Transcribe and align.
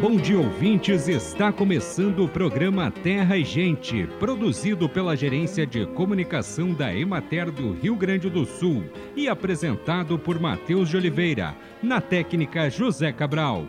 Bom 0.00 0.16
dia, 0.16 0.38
ouvintes. 0.38 1.08
Está 1.08 1.50
começando 1.50 2.24
o 2.24 2.28
programa 2.28 2.90
Terra 2.90 3.36
e 3.36 3.44
Gente, 3.44 4.06
produzido 4.20 4.88
pela 4.88 5.16
Gerência 5.16 5.66
de 5.66 5.84
Comunicação 5.86 6.72
da 6.72 6.94
Emater 6.94 7.50
do 7.50 7.72
Rio 7.72 7.96
Grande 7.96 8.30
do 8.30 8.44
Sul 8.44 8.84
e 9.16 9.28
apresentado 9.28 10.18
por 10.18 10.38
Matheus 10.38 10.88
de 10.88 10.96
Oliveira, 10.96 11.56
na 11.82 12.00
técnica 12.00 12.70
José 12.70 13.10
Cabral. 13.10 13.66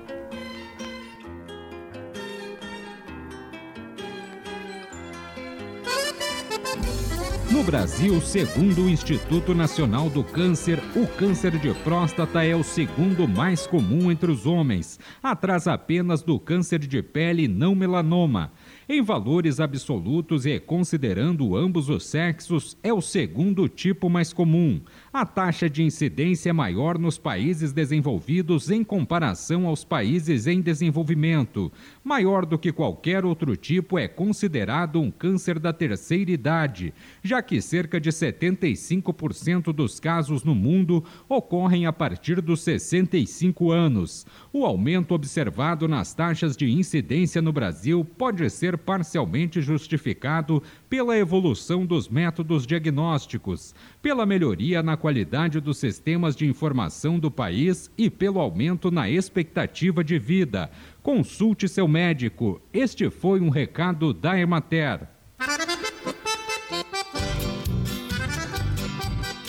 Brasil, 7.68 8.22
segundo 8.22 8.86
o 8.86 8.90
Instituto 8.90 9.54
Nacional 9.54 10.10
do 10.10 10.24
Câncer, 10.24 10.80
o 10.96 11.06
câncer 11.06 11.60
de 11.60 11.74
próstata 11.74 12.42
é 12.42 12.56
o 12.56 12.64
segundo 12.64 13.28
mais 13.28 13.68
comum 13.68 14.10
entre 14.10 14.32
os 14.32 14.46
homens, 14.46 14.98
atrás 15.22 15.68
apenas 15.68 16.24
do 16.24 16.40
câncer 16.40 16.80
de 16.80 17.04
pele 17.04 17.46
não 17.46 17.76
melanoma. 17.76 18.54
Em 18.88 19.02
valores 19.02 19.60
absolutos 19.60 20.46
e 20.46 20.58
considerando 20.62 21.58
ambos 21.58 21.90
os 21.90 22.06
sexos, 22.06 22.78
é 22.82 22.94
o 22.94 23.02
segundo 23.02 23.68
tipo 23.68 24.10
mais 24.10 24.32
comum. 24.32 24.80
A 25.18 25.26
taxa 25.26 25.68
de 25.68 25.82
incidência 25.82 26.52
é 26.52 26.54
maior 26.54 27.00
nos 27.00 27.18
países 27.18 27.74
desenvolvidos 27.74 28.70
em 28.70 28.84
comparação 28.84 29.66
aos 29.66 29.84
países 29.84 30.46
em 30.46 30.62
desenvolvimento. 30.62 31.72
Maior 32.04 32.46
do 32.46 32.56
que 32.56 32.72
qualquer 32.72 33.26
outro 33.26 33.58
tipo, 33.58 33.98
é 33.98 34.08
considerado 34.08 35.02
um 35.02 35.10
câncer 35.10 35.58
da 35.58 35.74
terceira 35.74 36.30
idade, 36.30 36.94
já 37.24 37.42
que 37.42 37.60
cerca 37.64 38.00
de 38.00 38.12
75% 38.12 39.74
dos 39.74 40.00
casos 40.00 40.44
no 40.44 40.54
mundo 40.54 41.04
ocorrem 41.28 41.88
a 41.88 41.92
partir 41.92 42.40
dos 42.40 42.62
65 42.62 43.72
anos. 43.72 44.24
O 44.54 44.68
aumento 44.68 45.16
observado 45.16 45.88
nas 45.88 46.14
taxas 46.14 46.56
de 46.56 46.72
incidência 46.72 47.42
no 47.42 47.52
Brasil 47.52 48.06
pode 48.06 48.48
ser 48.52 48.78
parcialmente 48.78 49.62
justificado 49.62 50.62
pela 50.88 51.18
evolução 51.18 51.88
dos 51.88 52.08
métodos 52.08 52.68
diagnósticos, 52.68 53.74
pela 54.00 54.24
melhoria 54.24 54.84
na 54.84 54.96
qualidade 54.96 55.07
dos 55.62 55.78
sistemas 55.78 56.36
de 56.36 56.46
informação 56.46 57.18
do 57.18 57.32
país 57.32 57.90
e 57.98 58.10
pelo 58.10 58.40
aumento 58.40 58.92
na 58.92 59.10
expectativa 59.10 60.04
de 60.04 60.20
vida. 60.20 60.70
Consulte 61.02 61.68
seu 61.68 61.88
médico. 61.88 62.62
Este 62.74 63.10
foi 63.10 63.40
um 63.40 63.50
recado 63.50 64.14
da 64.14 64.38
Emater. 64.38 65.08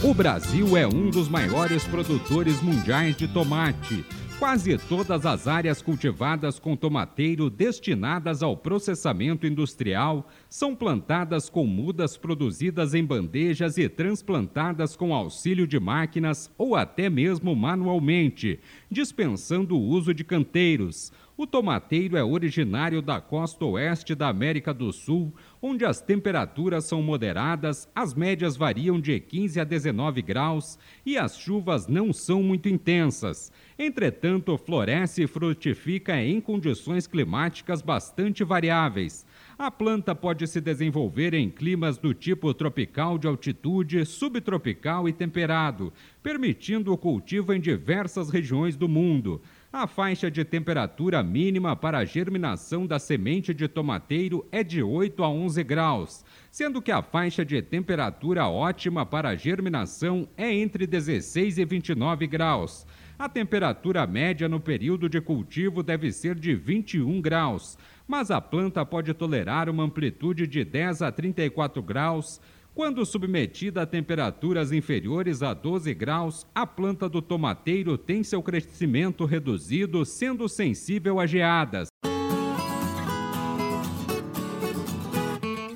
O 0.03 0.15
Brasil 0.15 0.77
é 0.77 0.87
um 0.87 1.11
dos 1.11 1.29
maiores 1.29 1.83
produtores 1.85 2.63
mundiais 2.63 3.17
de 3.17 3.27
tomate. 3.27 4.05
Quase 4.39 4.79
todas 4.79 5.27
as 5.27 5.49
áreas 5.49 5.83
cultivadas 5.83 6.61
com 6.61 6.77
tomateiro 6.77 7.51
destinadas 7.51 8.41
ao 8.41 8.57
processamento 8.57 9.45
industrial 9.45 10.29
são 10.49 10.77
plantadas 10.77 11.51
com 11.51 11.67
mudas 11.67 12.17
produzidas 12.17 12.95
em 12.95 13.05
bandejas 13.05 13.77
e 13.77 13.89
transplantadas 13.89 14.95
com 14.95 15.13
auxílio 15.13 15.67
de 15.67 15.81
máquinas 15.81 16.49
ou 16.57 16.77
até 16.77 17.11
mesmo 17.11 17.57
manualmente, 17.57 18.61
dispensando 18.89 19.77
o 19.77 19.83
uso 19.83 20.15
de 20.15 20.23
canteiros. 20.23 21.13
O 21.41 21.47
tomateiro 21.47 22.17
é 22.17 22.25
originário 22.25 23.01
da 23.01 23.21
costa 23.21 23.65
oeste 23.65 24.13
da 24.13 24.27
América 24.27 24.75
do 24.75 24.93
Sul, 24.93 25.33
onde 25.63 25.85
as 25.85 26.01
temperaturas 26.01 26.85
são 26.87 27.01
moderadas, 27.01 27.89
as 27.95 28.13
médias 28.13 28.57
variam 28.57 29.01
de 29.01 29.21
15 29.21 29.61
a 29.61 29.63
19 29.63 30.21
graus 30.21 30.81
e 31.07 31.17
as 31.17 31.39
chuvas 31.39 31.87
não 31.87 32.13
são 32.13 32.43
muito 32.43 32.69
intensas. 32.69 33.53
Entretanto, 33.79 34.59
floresce 34.59 35.23
e 35.23 35.27
frutifica 35.29 36.21
em 36.21 36.41
condições 36.41 37.07
climáticas 37.07 37.83
bastante 37.83 38.43
variáveis. 38.43 39.25
A 39.57 39.71
planta 39.71 40.17
pode 40.17 40.45
se 40.49 40.61
desenvolver 40.61 41.35
em 41.35 41.49
climas 41.49 41.99
do 41.99 42.13
tipo 42.13 42.53
tropical 42.53 43.17
de 43.17 43.29
altitude, 43.29 44.05
subtropical 44.05 45.09
e 45.09 45.13
temperado, 45.13 45.93
permitindo 46.21 46.93
o 46.93 46.99
cultivo 46.99 47.53
em 47.53 47.61
diversas 47.61 48.29
regiões 48.29 48.77
do 48.77 48.89
mundo. 48.89 49.41
A 49.71 49.87
faixa 49.87 50.31
de 50.31 50.47
temperatura 50.47 51.23
mínima 51.23 51.77
para 51.77 51.99
a 51.99 52.05
germinação 52.05 52.87
da 52.87 52.99
semente 52.99 53.53
de 53.53 53.69
tomateiro 53.69 54.47
é 54.51 54.65
de 54.65 54.83
8 54.83 55.23
a 55.23 55.29
11 55.29 55.63
graus, 55.63 56.25
sendo 56.51 56.81
que 56.81 56.91
a 56.91 57.03
faixa 57.03 57.45
de 57.45 57.61
temperatura 57.61 58.49
ótima 58.49 59.05
para 59.05 59.29
a 59.29 59.37
germinação 59.37 60.27
é 60.39 60.51
entre 60.51 60.87
16 60.87 61.59
e 61.59 61.65
29 61.67 62.27
graus. 62.27 62.87
A 63.19 63.29
temperatura 63.29 64.07
média 64.07 64.49
no 64.49 64.59
período 64.59 65.07
de 65.07 65.21
cultivo 65.21 65.83
deve 65.83 66.13
ser 66.13 66.35
de 66.35 66.55
21 66.55 67.21
graus, 67.21 67.77
mas 68.07 68.31
a 68.31 68.41
planta 68.41 68.87
pode 68.87 69.13
tolerar 69.13 69.69
uma 69.69 69.83
amplitude 69.83 70.47
de 70.47 70.65
10 70.65 71.03
a 71.03 71.13
34 71.13 71.83
graus. 71.83 72.41
Quando 72.79 73.05
submetida 73.05 73.83
a 73.83 73.87
temperaturas 73.87 74.71
inferiores 74.71 75.43
a 75.43 75.53
12 75.53 75.93
graus, 75.95 76.47
a 76.55 76.65
planta 76.65 77.09
do 77.09 77.21
tomateiro 77.21 77.99
tem 77.99 78.23
seu 78.23 78.41
crescimento 78.41 79.25
reduzido, 79.25 80.05
sendo 80.05 80.49
sensível 80.49 81.19
a 81.19 81.27
geadas. 81.27 81.89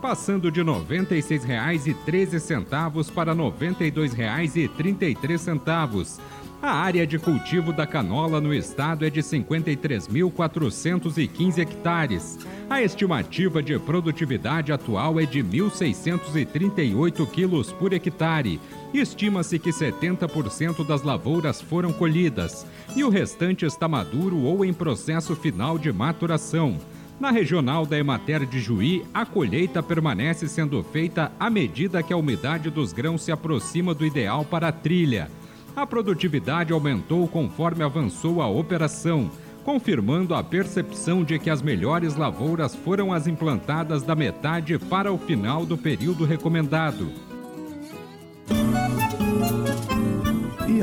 passando 0.01 0.51
de 0.51 0.61
R$ 0.61 0.67
96,13 0.67 3.11
para 3.11 3.33
R$ 3.33 3.39
92,33 3.39 6.19
a 6.63 6.71
área 6.71 7.05
de 7.05 7.19
cultivo 7.19 7.71
da 7.73 7.85
canola 7.85 8.39
no 8.39 8.53
estado 8.53 9.05
é 9.05 9.09
de 9.09 9.19
53.415 9.19 11.57
hectares. 11.57 12.39
A 12.69 12.81
estimativa 12.81 13.61
de 13.61 13.77
produtividade 13.77 14.71
atual 14.71 15.19
é 15.19 15.25
de 15.25 15.43
1.638 15.43 17.29
quilos 17.29 17.73
por 17.73 17.91
hectare. 17.91 18.61
Estima-se 18.93 19.59
que 19.59 19.71
70% 19.71 20.87
das 20.87 21.03
lavouras 21.03 21.61
foram 21.61 21.91
colhidas 21.91 22.65
e 22.95 23.03
o 23.03 23.09
restante 23.09 23.65
está 23.65 23.89
maduro 23.89 24.43
ou 24.43 24.63
em 24.63 24.71
processo 24.71 25.35
final 25.35 25.77
de 25.77 25.91
maturação. 25.91 26.77
Na 27.19 27.29
regional 27.29 27.85
da 27.85 27.99
Emater 27.99 28.45
de 28.45 28.61
Juí, 28.61 29.03
a 29.13 29.25
colheita 29.25 29.83
permanece 29.83 30.47
sendo 30.47 30.81
feita 30.81 31.29
à 31.37 31.49
medida 31.49 32.01
que 32.01 32.13
a 32.13 32.17
umidade 32.17 32.69
dos 32.69 32.93
grãos 32.93 33.21
se 33.21 33.33
aproxima 33.33 33.93
do 33.93 34.05
ideal 34.05 34.45
para 34.45 34.69
a 34.69 34.71
trilha 34.71 35.29
a 35.75 35.85
produtividade 35.85 36.71
aumentou 36.71 37.27
conforme 37.27 37.83
avançou 37.83 38.41
a 38.41 38.47
operação, 38.47 39.29
confirmando 39.63 40.35
a 40.35 40.43
percepção 40.43 41.23
de 41.23 41.39
que 41.39 41.49
as 41.49 41.61
melhores 41.61 42.15
lavouras 42.15 42.75
foram 42.75 43.13
as 43.13 43.27
implantadas 43.27 44.03
da 44.03 44.15
metade 44.15 44.77
para 44.77 45.11
o 45.11 45.17
final 45.17 45.65
do 45.65 45.77
período 45.77 46.25
recomendado. 46.25 47.11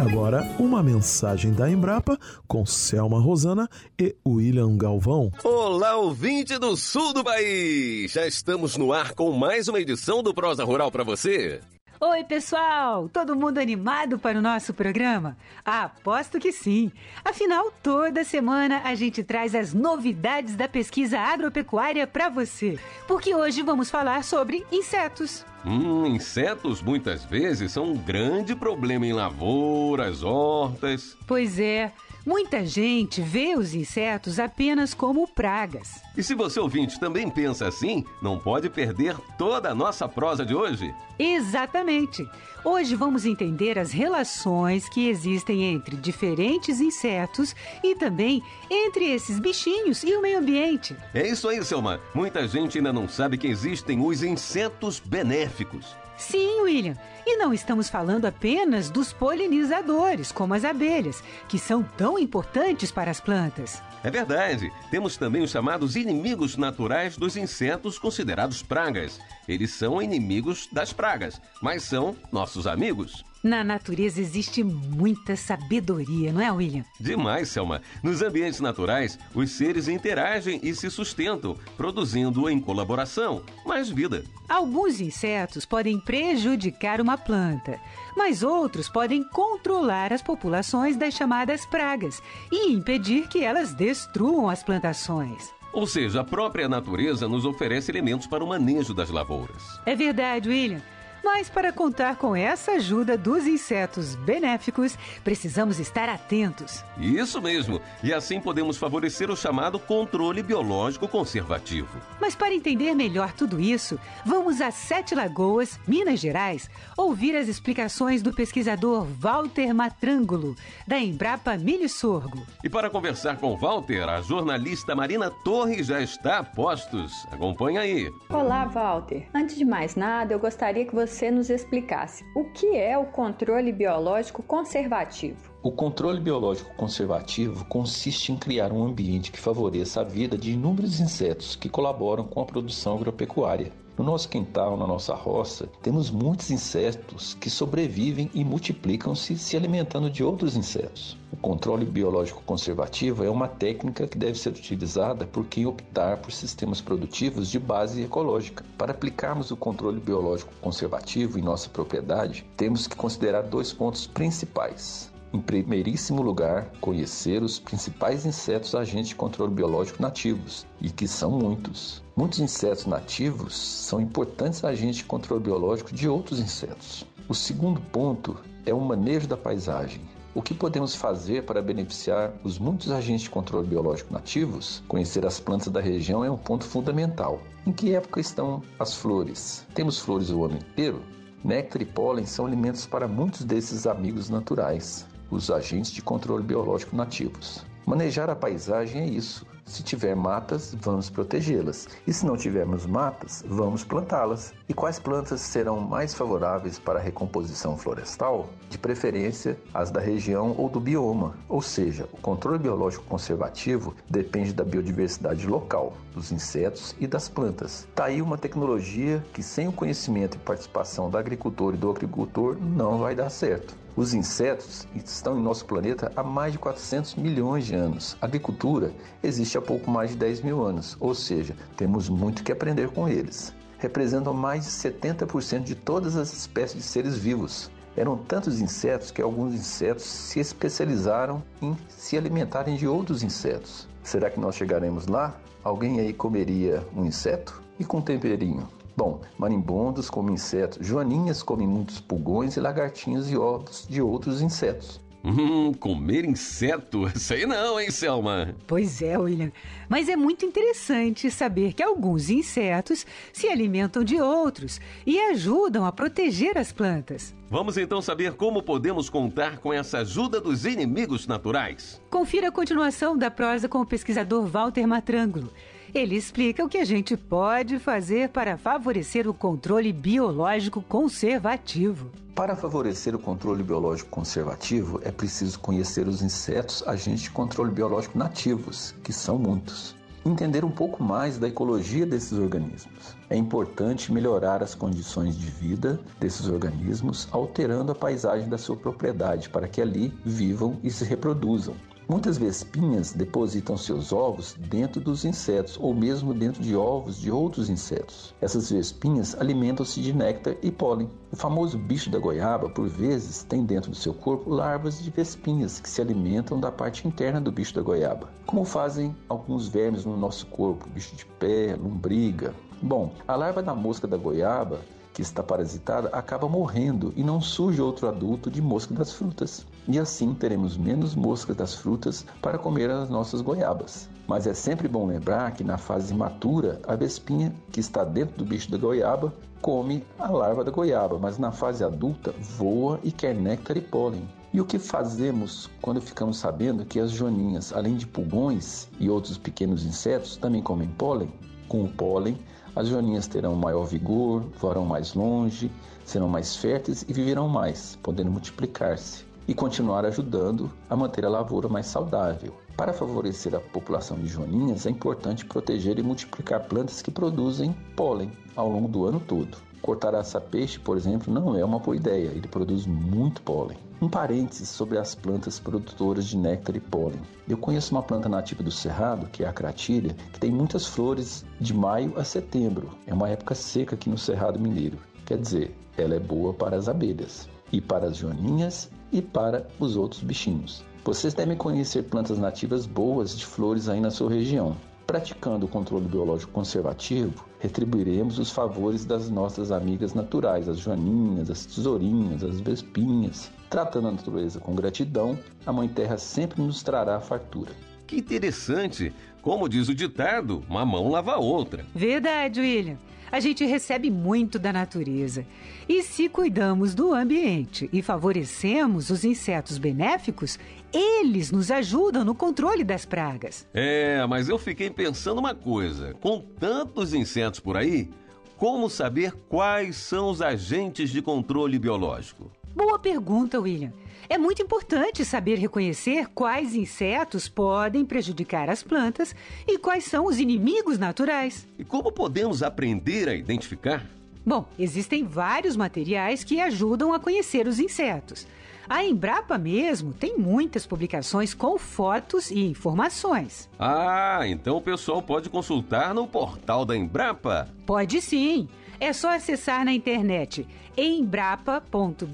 agora, 0.01 0.43
uma 0.59 0.83
mensagem 0.83 1.53
da 1.53 1.71
Embrapa 1.71 2.19
com 2.49 2.65
Selma 2.65 3.21
Rosana 3.21 3.69
e 4.01 4.17
William 4.27 4.77
Galvão. 4.77 5.31
Olá, 5.45 5.97
ouvinte 5.97 6.59
do 6.59 6.77
sul 6.77 7.13
do 7.13 7.23
país! 7.23 8.11
Já 8.13 8.27
estamos 8.27 8.77
no 8.77 8.93
ar 8.93 9.13
com 9.13 9.31
mais 9.33 9.69
uma 9.69 9.81
edição 9.81 10.23
do 10.23 10.33
Prosa 10.33 10.65
Rural 10.65 10.91
para 10.91 11.05
você. 11.05 11.61
Oi, 12.03 12.25
pessoal! 12.25 13.11
Todo 13.13 13.37
mundo 13.37 13.59
animado 13.59 14.19
para 14.19 14.39
o 14.39 14.41
nosso 14.41 14.73
programa? 14.73 15.37
Ah, 15.63 15.83
aposto 15.85 16.39
que 16.41 16.51
sim! 16.51 16.91
Afinal, 17.23 17.71
toda 17.83 18.25
semana 18.25 18.81
a 18.85 18.95
gente 18.95 19.23
traz 19.23 19.55
as 19.55 19.75
novidades 19.75 20.57
da 20.57 20.67
pesquisa 20.67 21.19
agropecuária 21.19 22.07
para 22.07 22.31
você. 22.31 22.79
Porque 23.07 23.35
hoje 23.35 23.61
vamos 23.61 23.91
falar 23.91 24.25
sobre 24.25 24.65
insetos. 24.73 25.45
Hum, 25.63 26.07
insetos 26.07 26.81
muitas 26.81 27.23
vezes 27.27 27.73
são 27.73 27.91
um 27.91 27.97
grande 27.99 28.57
problema 28.57 29.05
em 29.05 29.13
lavouras, 29.13 30.23
hortas. 30.23 31.19
Pois 31.27 31.61
é. 31.61 31.93
Muita 32.25 32.67
gente 32.67 33.23
vê 33.23 33.55
os 33.57 33.75
insetos 33.75 34.39
apenas 34.39 34.93
como 34.93 35.27
pragas. 35.27 36.03
E 36.17 36.23
se 36.23 36.35
você 36.35 36.61
ouvinte 36.61 37.01
também 37.01 37.31
pensa 37.31 37.67
assim, 37.67 38.05
não 38.21 38.39
pode 38.39 38.69
perder 38.69 39.17
toda 39.39 39.71
a 39.71 39.75
nossa 39.75 40.07
prosa 40.07 40.45
de 40.45 40.55
hoje. 40.55 40.95
Exatamente. 41.19 42.29
Hoje 42.63 42.95
vamos 42.95 43.25
entender 43.25 43.79
as 43.79 43.91
relações 43.91 44.87
que 44.87 45.09
existem 45.09 45.65
entre 45.65 45.97
diferentes 45.97 46.79
insetos 46.79 47.57
e 47.83 47.95
também 47.95 48.43
entre 48.71 49.07
esses 49.07 49.39
bichinhos 49.39 50.03
e 50.03 50.15
o 50.15 50.21
meio 50.21 50.39
ambiente. 50.39 50.95
É 51.15 51.27
isso 51.27 51.49
aí, 51.49 51.65
Selma. 51.65 52.01
Muita 52.15 52.47
gente 52.47 52.77
ainda 52.77 52.93
não 52.93 53.09
sabe 53.09 53.39
que 53.39 53.47
existem 53.47 53.99
os 54.05 54.23
insetos 54.23 55.01
benéficos. 55.01 55.97
Sim, 56.21 56.61
William. 56.61 56.95
E 57.27 57.39
não 57.39 57.53
estamos 57.53 57.89
falando 57.89 58.27
apenas 58.27 58.91
dos 58.91 59.11
polinizadores, 59.11 60.31
como 60.31 60.53
as 60.53 60.67
abelhas, 60.67 61.25
que 61.49 61.59
são 61.59 61.83
tão 61.83 62.19
importantes 62.19 62.93
para 62.93 63.11
as 63.11 63.21
plantas. 63.21 63.83
É 64.05 64.11
verdade. 64.11 64.71
Temos 64.91 65.17
também 65.17 65.43
os 65.43 65.51
chamados 65.51 65.97
inimigos 65.97 66.59
naturais 66.59 67.17
dos 67.17 67.37
insetos 67.39 67.99
considerados 67.99 68.63
pragas. 68.63 69.19
Eles 69.49 69.73
são 69.73 70.01
inimigos 70.01 70.69
das 70.71 70.93
pragas, 70.93 71.41
mas 71.63 71.85
são 71.85 72.15
nossos 72.31 72.67
amigos. 72.67 73.25
Na 73.43 73.65
natureza 73.65 74.21
existe 74.21 74.63
muita 74.63 75.35
sabedoria, 75.35 76.31
não 76.31 76.43
é, 76.43 76.53
William? 76.53 76.85
Demais, 76.99 77.49
Selma. 77.49 77.81
Nos 78.03 78.21
ambientes 78.21 78.61
naturais, 78.61 79.19
os 79.35 79.51
seres 79.53 79.89
interagem 79.89 80.61
e 80.63 80.75
se 80.75 80.91
sustentam, 80.91 81.57
produzindo 81.75 82.51
em 82.51 82.61
colaboração 82.61 83.43
mais 83.65 83.89
vida. 83.89 84.25
Alguns 84.47 85.01
insetos 85.01 85.65
podem 85.65 85.99
prejudicar 85.99 87.01
uma 87.01 87.17
planta, 87.17 87.81
mas 88.15 88.43
outros 88.43 88.91
podem 88.91 89.25
controlar 89.25 90.13
as 90.13 90.21
populações 90.21 90.97
das 90.97 91.15
chamadas 91.15 91.65
pragas 91.65 92.23
e 92.53 92.71
impedir 92.71 93.27
que 93.27 93.43
elas 93.43 93.73
destruam 93.73 94.51
as 94.51 94.63
plantações. 94.63 95.51
Ou 95.73 95.87
seja, 95.87 96.21
a 96.21 96.25
própria 96.25 96.69
natureza 96.69 97.27
nos 97.29 97.45
oferece 97.47 97.91
elementos 97.91 98.27
para 98.27 98.45
o 98.45 98.49
manejo 98.49 98.93
das 98.93 99.09
lavouras. 99.09 99.81
É 99.87 99.95
verdade, 99.95 100.49
William. 100.49 100.83
Mas 101.23 101.51
para 101.51 101.73
contar 101.73 102.17
com 102.17 102.35
essa 102.35 102.73
ajuda 102.73 103.17
dos 103.17 103.47
insetos 103.47 104.15
benéficos, 104.15 104.97
precisamos 105.23 105.79
estar 105.79 106.09
atentos. 106.09 106.83
Isso 106.99 107.41
mesmo. 107.43 107.81
E 108.03 108.13
assim 108.13 108.41
podemos 108.41 108.77
favorecer 108.77 109.31
o 109.31 109.37
chamado 109.37 109.79
controle 109.79 110.43
biológico 110.43 111.07
conservativo. 111.07 111.89
Mas 112.21 112.35
para 112.35 112.55
entender 112.55 112.95
melhor 112.95 113.33
tudo 113.33 113.61
isso, 113.61 113.99
vamos 114.25 114.61
a 114.61 114.71
Sete 114.71 115.15
Lagoas, 115.15 115.79
Minas 115.87 116.21
Gerais, 116.21 116.71
ouvir 116.97 117.37
as 117.37 117.49
explicações 117.49 118.23
do 118.23 118.33
pesquisador 118.33 119.05
Walter 119.19 119.75
Matrângulo, 119.75 120.57
da 120.87 120.99
Embrapa 120.99 121.57
Milho 121.57 121.89
Sorgo. 121.89 122.47
E 122.65 122.69
para 122.69 122.89
conversar 122.89 123.37
com 123.37 123.57
Walter, 123.57 124.09
a 124.09 124.23
jornalista 124.23 124.95
Marina 124.95 125.31
Torres 125.31 125.89
já 125.89 126.01
está 126.01 126.39
a 126.39 126.45
postos. 126.45 127.13
Acompanhe 127.31 127.79
aí. 127.79 128.13
Olá, 128.31 128.65
Walter. 128.65 129.29
Antes 129.35 129.57
de 129.57 129.65
mais 129.65 129.97
nada, 129.97 130.33
eu 130.33 130.39
gostaria 130.39 130.85
que 130.85 130.95
você 130.95 131.10
você 131.11 131.31
nos 131.31 131.51
explicasse 131.51 132.25
o 132.35 132.45
que 132.45 132.77
é 132.77 132.97
o 132.97 133.05
controle 133.05 133.73
biológico 133.73 134.43
conservativo. 134.45 135.51
O 135.61 135.73
controle 135.73 136.21
biológico 136.21 136.73
conservativo 136.77 137.65
consiste 137.65 138.31
em 138.31 138.37
criar 138.37 138.73
um 138.73 138.85
ambiente 138.85 139.33
que 139.33 139.39
favoreça 139.39 140.01
a 140.01 140.05
vida 140.05 140.39
de 140.39 140.53
inúmeros 140.53 141.01
insetos 141.01 141.57
que 141.57 141.69
colaboram 141.69 142.25
com 142.25 142.41
a 142.41 142.47
produção 142.47 142.97
agropecuária. 142.97 143.73
No 144.01 144.07
nosso 144.07 144.31
quintal, 144.31 144.79
na 144.79 144.87
nossa 144.87 145.15
roça, 145.15 145.69
temos 145.83 146.11
muitos 146.11 146.51
insetos 146.51 147.35
que 147.35 147.51
sobrevivem 147.51 148.31
e 148.33 148.43
multiplicam-se 148.43 149.37
se 149.37 149.59
alimentando 149.59 150.09
de 150.09 150.25
outros 150.25 150.57
insetos. 150.57 151.19
O 151.31 151.37
controle 151.37 151.85
biológico 151.85 152.43
conservativo 152.47 153.23
é 153.23 153.29
uma 153.29 153.47
técnica 153.47 154.09
que 154.09 154.17
deve 154.17 154.39
ser 154.39 154.55
utilizada 154.55 155.27
por 155.27 155.45
quem 155.45 155.67
optar 155.67 156.17
por 156.17 156.33
sistemas 156.33 156.81
produtivos 156.81 157.51
de 157.51 157.59
base 157.59 158.03
ecológica. 158.03 158.65
Para 158.79 158.93
aplicarmos 158.93 159.51
o 159.51 159.57
controle 159.57 160.01
biológico 160.01 160.55
conservativo 160.63 161.39
em 161.39 161.43
nossa 161.43 161.69
propriedade, 161.69 162.47
temos 162.57 162.87
que 162.87 162.97
considerar 162.97 163.43
dois 163.43 163.71
pontos 163.71 164.07
principais. 164.07 165.10
Em 165.33 165.41
primeiríssimo 165.41 166.23
lugar, 166.23 166.73
conhecer 166.81 167.41
os 167.41 167.61
principais 167.61 168.27
insetos 168.27 168.75
agentes 168.75 169.11
de 169.11 169.15
controle 169.15 169.55
biológico 169.55 170.03
nativos, 170.03 170.67
e 170.81 170.91
que 170.91 171.07
são 171.07 171.31
muitos. 171.31 172.03
Muitos 172.17 172.41
insetos 172.41 172.85
nativos 172.85 173.57
são 173.57 174.01
importantes 174.01 174.65
agentes 174.65 174.97
de 174.97 175.05
controle 175.05 175.41
biológico 175.41 175.95
de 175.95 176.09
outros 176.09 176.41
insetos. 176.41 177.07
O 177.29 177.35
segundo 177.35 177.81
ponto 177.81 178.37
é 178.67 178.75
o 178.75 178.81
manejo 178.81 179.29
da 179.29 179.37
paisagem. 179.37 180.01
O 180.35 180.43
que 180.43 180.53
podemos 180.53 180.97
fazer 180.97 181.45
para 181.45 181.63
beneficiar 181.63 182.33
os 182.43 182.59
muitos 182.59 182.91
agentes 182.91 183.23
de 183.23 183.31
controle 183.31 183.69
biológico 183.69 184.13
nativos? 184.13 184.83
Conhecer 184.89 185.25
as 185.25 185.39
plantas 185.39 185.69
da 185.69 185.81
região 185.81 186.25
é 186.25 186.31
um 186.31 186.37
ponto 186.37 186.65
fundamental. 186.65 187.41
Em 187.65 187.71
que 187.71 187.95
época 187.95 188.19
estão 188.19 188.65
as 188.81 188.97
flores? 188.97 189.65
Temos 189.75 190.01
flores 190.01 190.31
o 190.31 190.45
ano 190.45 190.57
inteiro? 190.57 191.05
Néctar 191.45 191.81
e 191.81 191.85
pólen 191.85 192.27
são 192.27 192.47
alimentos 192.47 192.85
para 192.85 193.07
muitos 193.07 193.45
desses 193.45 193.87
amigos 193.87 194.29
naturais 194.29 195.09
os 195.31 195.51
agentes 195.51 195.93
de 195.93 196.03
controle 196.03 196.43
biológico 196.43 196.97
nativos. 196.97 197.65
Manejar 197.87 198.29
a 198.31 198.37
paisagem 198.37 199.03
é 199.03 199.07
isso. 199.07 199.47
Se 199.71 199.85
tiver 199.85 200.17
matas, 200.17 200.75
vamos 200.81 201.09
protegê-las. 201.09 201.87
E 202.05 202.13
se 202.13 202.27
não 202.27 202.37
tivermos 202.37 202.87
matas, 202.87 203.45
vamos 203.47 203.85
plantá-las. 203.85 204.53
E 204.69 204.75
quais 204.75 204.99
plantas 204.99 205.41
serão 205.41 205.79
mais 205.79 206.13
favoráveis 206.13 206.77
para 206.77 206.99
a 206.99 207.03
recomposição 207.03 207.77
florestal? 207.77 208.51
De 208.69 208.77
preferência, 208.77 209.57
as 209.73 209.91
da 209.91 210.01
região 210.01 210.57
ou 210.59 210.69
do 210.69 210.81
bioma. 210.81 211.37
Ou 211.49 211.63
seja, 211.63 212.09
o 212.13 212.17
controle 212.17 212.59
biológico 212.59 213.05
conservativo 213.05 213.95
depende 214.09 214.53
da 214.53 214.65
biodiversidade 214.65 215.47
local, 215.47 215.93
dos 216.13 216.33
insetos 216.33 216.97
e 216.99 217.07
das 217.07 217.29
plantas. 217.29 217.87
Está 217.89 218.07
aí 218.07 218.21
uma 218.21 218.37
tecnologia 218.37 219.25
que, 219.33 219.43
sem 219.43 219.69
o 219.69 219.73
conhecimento 219.73 220.35
e 220.37 220.41
participação 220.41 221.09
da 221.09 221.21
agricultor 221.21 221.75
e 221.75 221.79
do 221.79 221.91
agricultor, 221.91 222.57
não 222.61 222.99
vai 222.99 223.15
dar 223.15 223.31
certo. 223.31 223.77
Os 224.01 224.15
insetos 224.15 224.89
estão 224.95 225.39
em 225.39 225.43
nosso 225.43 225.67
planeta 225.67 226.11
há 226.17 226.23
mais 226.23 226.53
de 226.53 226.59
400 226.59 227.17
milhões 227.17 227.67
de 227.67 227.75
anos. 227.75 228.17
A 228.19 228.25
agricultura 228.25 228.95
existe 229.23 229.59
há 229.59 229.61
pouco 229.61 229.91
mais 229.91 230.13
de 230.13 230.17
10 230.17 230.41
mil 230.41 230.65
anos, 230.65 230.97
ou 230.99 231.15
seja, 231.15 231.55
temos 231.77 232.09
muito 232.09 232.43
que 232.43 232.51
aprender 232.51 232.89
com 232.89 233.07
eles. 233.07 233.53
Representam 233.77 234.33
mais 234.33 234.65
de 234.65 234.71
70% 234.71 235.65
de 235.65 235.75
todas 235.75 236.17
as 236.17 236.33
espécies 236.33 236.79
de 236.79 236.83
seres 236.83 237.15
vivos. 237.15 237.71
Eram 237.95 238.17
tantos 238.17 238.59
insetos 238.59 239.11
que 239.11 239.21
alguns 239.21 239.53
insetos 239.53 240.05
se 240.05 240.41
especializaram 240.41 241.43
em 241.61 241.77
se 241.87 242.17
alimentarem 242.17 242.77
de 242.77 242.89
outros 242.89 243.23
insetos. 243.23 243.87
Será 244.03 244.31
que 244.31 244.41
nós 244.41 244.57
chegaremos 244.57 245.09
lá? 245.09 245.39
Alguém 245.63 246.01
aí 246.01 246.15
comeria 246.15 246.83
um 246.97 247.05
inseto? 247.05 247.63
E 247.79 247.85
com 247.85 248.01
temperinho? 248.01 248.67
Bom, 248.97 249.21
marimbondos 249.39 250.11
comem 250.11 250.35
insetos, 250.35 250.87
joaninhas 250.87 251.43
comem 251.43 251.67
muitos 251.67 252.01
pulgões 252.01 252.57
e 252.57 252.61
lagartinhos 252.61 253.31
e 253.31 253.37
ovos 253.37 253.87
de 253.89 254.03
outros 254.03 254.43
insetos. 254.43 255.01
Hum, 255.23 255.75
comer 255.75 256.25
inseto? 256.25 257.07
Isso 257.15 257.35
aí 257.35 257.45
não, 257.45 257.79
hein, 257.79 257.91
Selma? 257.91 258.55
Pois 258.67 259.03
é, 259.03 259.19
William. 259.19 259.53
Mas 259.89 260.09
é 260.09 260.17
muito 260.17 260.47
interessante 260.47 261.31
saber 261.31 261.75
que 261.75 261.83
alguns 261.83 262.31
insetos 262.31 263.07
se 263.33 263.49
alimentam 263.49 264.03
de 264.03 264.19
outros 264.21 264.81
e 265.07 265.21
ajudam 265.21 265.85
a 265.85 265.93
proteger 265.93 266.57
as 266.57 266.73
plantas. 266.73 267.35
Vamos 267.51 267.77
então 267.77 268.01
saber 268.01 268.35
como 268.35 268.63
podemos 268.63 269.11
contar 269.11 269.59
com 269.59 269.73
essa 269.73 269.99
ajuda 269.99 270.41
dos 270.41 270.65
inimigos 270.65 271.27
naturais. 271.27 272.01
Confira 272.09 272.49
a 272.49 272.53
continuação 272.53 273.17
da 273.17 273.31
prosa 273.31 273.69
com 273.69 273.81
o 273.81 273.87
pesquisador 273.87 274.47
Walter 274.47 274.87
Matrângulo. 274.87 275.51
Ele 275.93 276.15
explica 276.15 276.65
o 276.65 276.69
que 276.69 276.79
a 276.79 276.85
gente 276.85 277.17
pode 277.17 277.81
fazer 277.81 278.29
para 278.29 278.57
favorecer 278.57 279.29
o 279.29 279.35
controle 279.35 279.93
biológico 279.93 280.81
conservativo. 280.81 282.11
Para 282.35 282.55
favorecer 282.55 283.15
o 283.15 283.19
controle 283.19 283.63
biológico 283.65 284.09
conservativo, 284.09 285.01
é 285.03 285.11
preciso 285.11 285.59
conhecer 285.59 286.07
os 286.07 286.23
insetos 286.23 286.87
agentes 286.87 287.23
de 287.23 287.31
controle 287.31 287.73
biológico 287.73 288.17
nativos, 288.17 288.95
que 289.03 289.13
são 289.13 289.37
muitos. 289.37 289.99
entender 290.25 290.67
um 290.67 290.71
pouco 290.71 291.03
mais 291.03 291.39
da 291.39 291.49
ecologia 291.49 292.05
desses 292.05 292.39
organismos. 292.39 293.17
É 293.31 293.37
importante 293.37 294.13
melhorar 294.13 294.63
as 294.63 294.75
condições 294.75 295.37
de 295.37 295.47
vida 295.47 295.99
desses 296.21 296.47
organismos, 296.47 297.27
alterando 297.33 297.93
a 297.93 297.95
paisagem 297.95 298.47
da 298.47 298.59
sua 298.59 298.77
propriedade 298.77 299.49
para 299.49 299.67
que 299.67 299.81
ali 299.81 300.13
vivam 300.23 300.79
e 300.85 300.91
se 300.91 301.05
reproduzam. 301.07 301.75
Muitas 302.11 302.37
vespinhas 302.37 303.13
depositam 303.13 303.77
seus 303.77 304.13
ovos 304.13 304.57
dentro 304.59 305.01
dos 305.01 305.25
insetos 305.25 305.79
ou 305.81 305.95
mesmo 305.95 306.35
dentro 306.35 306.61
de 306.61 306.75
ovos 306.75 307.21
de 307.21 307.31
outros 307.31 307.71
insetos. 307.71 308.35
Essas 308.41 308.73
vespinhas 308.73 309.37
alimentam-se 309.39 310.03
de 310.03 310.13
néctar 310.13 310.57
e 310.61 310.73
pólen. 310.73 311.09
O 311.31 311.37
famoso 311.37 311.79
bicho 311.79 312.11
da 312.11 312.19
goiaba, 312.19 312.69
por 312.69 312.89
vezes, 312.89 313.45
tem 313.45 313.65
dentro 313.65 313.93
do 313.93 313.97
seu 313.97 314.13
corpo 314.13 314.51
larvas 314.51 315.01
de 315.01 315.09
vespinhas 315.09 315.79
que 315.79 315.89
se 315.89 316.03
alimentam 316.03 316.59
da 316.59 316.73
parte 316.73 317.07
interna 317.07 317.41
do 317.41 317.53
bicho 317.53 317.77
da 317.77 317.81
goiaba, 317.81 318.29
como 318.45 318.65
fazem 318.65 319.15
alguns 319.29 319.69
vermes 319.69 320.05
no 320.05 320.17
nosso 320.17 320.47
corpo, 320.47 320.89
bicho 320.89 321.15
de 321.15 321.25
pé, 321.25 321.77
lombriga. 321.81 322.53
Bom, 322.83 323.13
a 323.29 323.37
larva 323.37 323.63
da 323.63 323.73
mosca 323.73 324.09
da 324.09 324.17
goiaba 324.17 324.81
que 325.15 325.23
está 325.23 325.45
parasitada 325.45 326.09
acaba 326.09 326.49
morrendo 326.49 327.13
e 327.15 327.23
não 327.23 327.41
surge 327.41 327.81
outro 327.81 328.09
adulto 328.09 328.51
de 328.51 328.61
mosca 328.61 328.95
das 328.95 329.13
frutas. 329.13 329.65
E 329.89 329.99
assim 329.99 330.35
teremos 330.35 330.77
menos 330.77 331.15
moscas 331.15 331.57
das 331.57 331.75
frutas 331.75 332.25
para 332.43 332.59
comer 332.59 332.91
as 332.91 333.09
nossas 333.09 333.41
goiabas. 333.41 334.09
Mas 334.27 334.47
é 334.47 334.55
sempre 334.55 334.87
bom 334.87 335.07
lembrar 335.07 335.53
que 335.53 335.65
na 335.65 335.79
fase 335.79 336.13
imatura, 336.13 336.81
a 336.87 336.95
vespinha 336.95 337.53
que 337.73 337.81
está 337.81 338.05
dentro 338.05 338.37
do 338.37 338.45
bicho 338.45 338.71
da 338.71 338.79
goiaba 338.79 339.35
come 339.61 340.05
a 340.19 340.31
larva 340.31 340.63
da 340.63 340.71
goiaba, 340.71 341.19
mas 341.19 341.39
na 341.39 341.51
fase 341.51 341.83
adulta 341.83 342.33
voa 342.39 343.01
e 343.03 343.11
quer 343.11 343.35
néctar 343.35 343.77
e 343.77 343.81
pólen. 343.81 344.29
E 344.53 344.61
o 344.61 344.65
que 344.65 344.79
fazemos 344.79 345.69
quando 345.81 346.01
ficamos 346.01 346.39
sabendo 346.39 346.85
que 346.85 347.01
as 347.01 347.11
joaninhas, 347.11 347.73
além 347.73 347.97
de 347.97 348.07
pulgões 348.07 348.89
e 348.99 349.09
outros 349.09 349.39
pequenos 349.39 349.85
insetos, 349.85 350.37
também 350.37 350.63
comem 350.63 350.89
pólen? 350.89 351.33
Com 351.69 351.85
o 351.85 351.89
pólen, 351.89 352.39
as 352.75 352.89
joaninhas 352.89 353.27
terão 353.27 353.55
maior 353.55 353.85
vigor, 353.85 354.43
voarão 354.59 354.85
mais 354.85 355.15
longe, 355.15 355.71
serão 356.05 356.29
mais 356.29 356.57
férteis 356.57 357.05
e 357.09 357.13
viverão 357.13 357.49
mais, 357.49 357.99
podendo 358.03 358.31
multiplicar-se 358.31 359.30
e 359.47 359.55
continuar 359.55 360.05
ajudando 360.05 360.71
a 360.89 360.97
manter 360.97 361.25
a 361.25 361.29
lavoura 361.29 361.69
mais 361.69 361.87
saudável. 361.87 362.55
Para 362.77 362.93
favorecer 362.93 363.55
a 363.55 363.61
população 363.61 364.19
de 364.19 364.27
joaninhas, 364.27 364.87
é 364.87 364.91
importante 364.91 365.45
proteger 365.45 365.99
e 365.99 366.03
multiplicar 366.03 366.65
plantas 366.65 367.03
que 367.03 367.11
produzem 367.11 367.75
pólen 367.95 368.33
ao 368.57 368.71
longo 368.71 368.89
do 368.89 369.05
ano 369.05 369.21
todo. 369.21 369.59
Cortar 369.83 370.15
aça-peixe, 370.15 370.79
por 370.79 370.97
exemplo, 370.97 371.33
não 371.33 371.57
é 371.57 371.65
uma 371.65 371.79
boa 371.79 371.97
ideia, 371.97 372.29
ele 372.29 372.47
produz 372.47 372.87
muito 372.87 373.41
pólen. 373.43 373.79
Um 374.01 374.09
parênteses 374.09 374.69
sobre 374.69 374.99
as 374.99 375.15
plantas 375.15 375.59
produtoras 375.59 376.27
de 376.27 376.37
néctar 376.37 376.77
e 376.77 376.81
pólen. 376.81 377.21
Eu 377.49 377.57
conheço 377.57 377.95
uma 377.95 378.03
planta 378.03 378.29
nativa 378.29 378.63
do 378.63 378.71
Cerrado, 378.71 379.27
que 379.27 379.43
é 379.43 379.49
a 379.49 379.53
cratilha, 379.53 380.15
que 380.33 380.41
tem 380.41 380.51
muitas 380.51 380.87
flores 380.87 381.45
de 381.59 381.75
maio 381.75 382.13
a 382.17 382.25
setembro. 382.25 382.91
É 383.07 383.15
uma 383.15 383.29
época 383.29 383.55
seca 383.55 383.95
aqui 383.95 384.09
no 384.09 384.19
Cerrado 384.19 384.59
Mineiro. 384.61 384.99
Quer 385.25 385.39
dizer, 385.39 385.77
ela 385.97 386.15
é 386.15 386.21
boa 386.21 386.53
para 386.53 386.77
as 386.77 386.89
abelhas, 386.89 387.49
e 387.73 387.81
para 387.81 388.07
as 388.07 388.17
joaninhas 388.17 388.91
e 389.13 389.21
para 389.23 389.67
os 389.79 389.97
outros 389.97 390.23
bichinhos. 390.23 390.85
Vocês 391.05 391.33
devem 391.35 391.57
conhecer 391.57 392.05
plantas 392.05 392.39
nativas 392.39 392.87
boas 392.87 393.37
de 393.37 393.47
flores 393.47 393.89
aí 393.89 394.01
na 394.01 394.11
sua 394.11 394.31
região. 394.31 394.77
Praticando 395.07 395.67
o 395.67 395.69
controle 395.69 396.07
biológico 396.07 396.53
conservativo, 396.53 397.45
retribuiremos 397.59 398.39
os 398.39 398.51
favores 398.51 399.05
das 399.05 399.29
nossas 399.29 399.73
amigas 399.73 400.15
naturais, 400.15 400.69
as 400.69 400.79
joaninhas, 400.79 401.51
as 401.51 401.67
tesourinhas, 401.67 402.45
as 402.45 402.61
vespinhas. 402.61 403.51
Tratando 403.69 404.09
a 404.09 404.13
natureza 404.13 404.61
com 404.61 404.75
gratidão, 404.75 405.39
a 405.67 405.73
Mãe 405.73 405.89
Terra 405.89 406.17
sempre 406.17 406.63
nos 406.63 406.83
trará 406.83 407.19
fartura. 407.19 407.73
Que 408.07 408.17
interessante! 408.17 409.13
Como 409.43 409.69
diz 409.69 409.89
o 409.89 409.95
ditado, 409.95 410.63
uma 410.69 410.85
mão 410.85 411.09
lava 411.09 411.33
a 411.33 411.39
outra. 411.39 411.85
Verdade, 411.95 412.61
William 412.61 412.99
a 413.31 413.41
gente 413.41 413.65
recebe 413.65 414.11
muito 414.11 414.59
da 414.59 414.73
natureza. 414.73 415.47
E 415.89 416.03
se 416.03 416.29
cuidamos 416.29 416.95
do 416.95 417.13
ambiente 417.13 417.89
e 417.93 418.03
favorecemos 418.03 419.11
os 419.11 419.25
insetos 419.25 419.79
benéficos, 419.79 420.59
eles 420.93 421.51
nos 421.51 421.71
ajudam 421.71 422.25
no 422.25 422.35
controle 422.35 422.85
das 422.85 423.05
pragas. 423.05 423.67
É, 423.73 424.25
mas 424.27 424.49
eu 424.49 424.59
fiquei 424.59 424.91
pensando 424.91 425.39
uma 425.39 425.55
coisa: 425.55 426.15
com 426.15 426.41
tantos 426.41 427.15
insetos 427.15 427.61
por 427.61 427.77
aí, 427.77 428.11
como 428.57 428.91
saber 428.91 429.33
quais 429.49 429.97
são 429.97 430.31
os 430.31 430.43
agentes 430.43 431.11
de 431.11 431.23
controle 431.23 431.79
biológico? 431.79 432.51
Boa 432.75 432.99
pergunta, 432.99 433.59
William. 433.61 433.93
É 434.29 434.39
muito 434.39 434.63
importante 434.63 435.25
saber 435.25 435.59
reconhecer 435.59 436.29
quais 436.35 436.75
insetos 436.75 437.49
podem 437.49 438.05
prejudicar 438.05 438.69
as 438.69 438.83
plantas 438.83 439.35
e 439.67 439.79
quais 439.79 440.05
são 440.05 440.27
os 440.27 440.39
inimigos 440.39 440.99
naturais. 440.99 441.67
E 441.79 441.85
como 441.85 442.13
podemos 442.13 442.63
aprender 442.63 443.29
a 443.29 443.35
identificar? 443.35 444.07
Bom, 444.45 444.67
existem 444.79 445.25
vários 445.25 445.77
materiais 445.77 446.43
que 446.43 446.61
ajudam 446.61 447.13
a 447.13 447.21
conhecer 447.21 447.67
os 447.67 447.79
insetos. 447.79 448.47
A 448.89 449.05
Embrapa 449.05 449.57
mesmo 449.57 450.13
tem 450.13 450.37
muitas 450.37 450.85
publicações 450.85 451.55
com 451.55 451.79
fotos 451.79 452.51
e 452.51 452.65
informações. 452.65 453.71
Ah, 453.79 454.41
então 454.47 454.77
o 454.77 454.81
pessoal 454.81 455.23
pode 455.23 455.49
consultar 455.49 456.13
no 456.13 456.27
portal 456.27 456.85
da 456.85 456.97
Embrapa? 456.97 457.69
Pode 457.87 458.21
sim. 458.21 458.69
É 459.01 459.15
só 459.15 459.35
acessar 459.35 459.85
na 459.85 459.93
internet 459.93 460.69
embrapa.br 460.97 462.29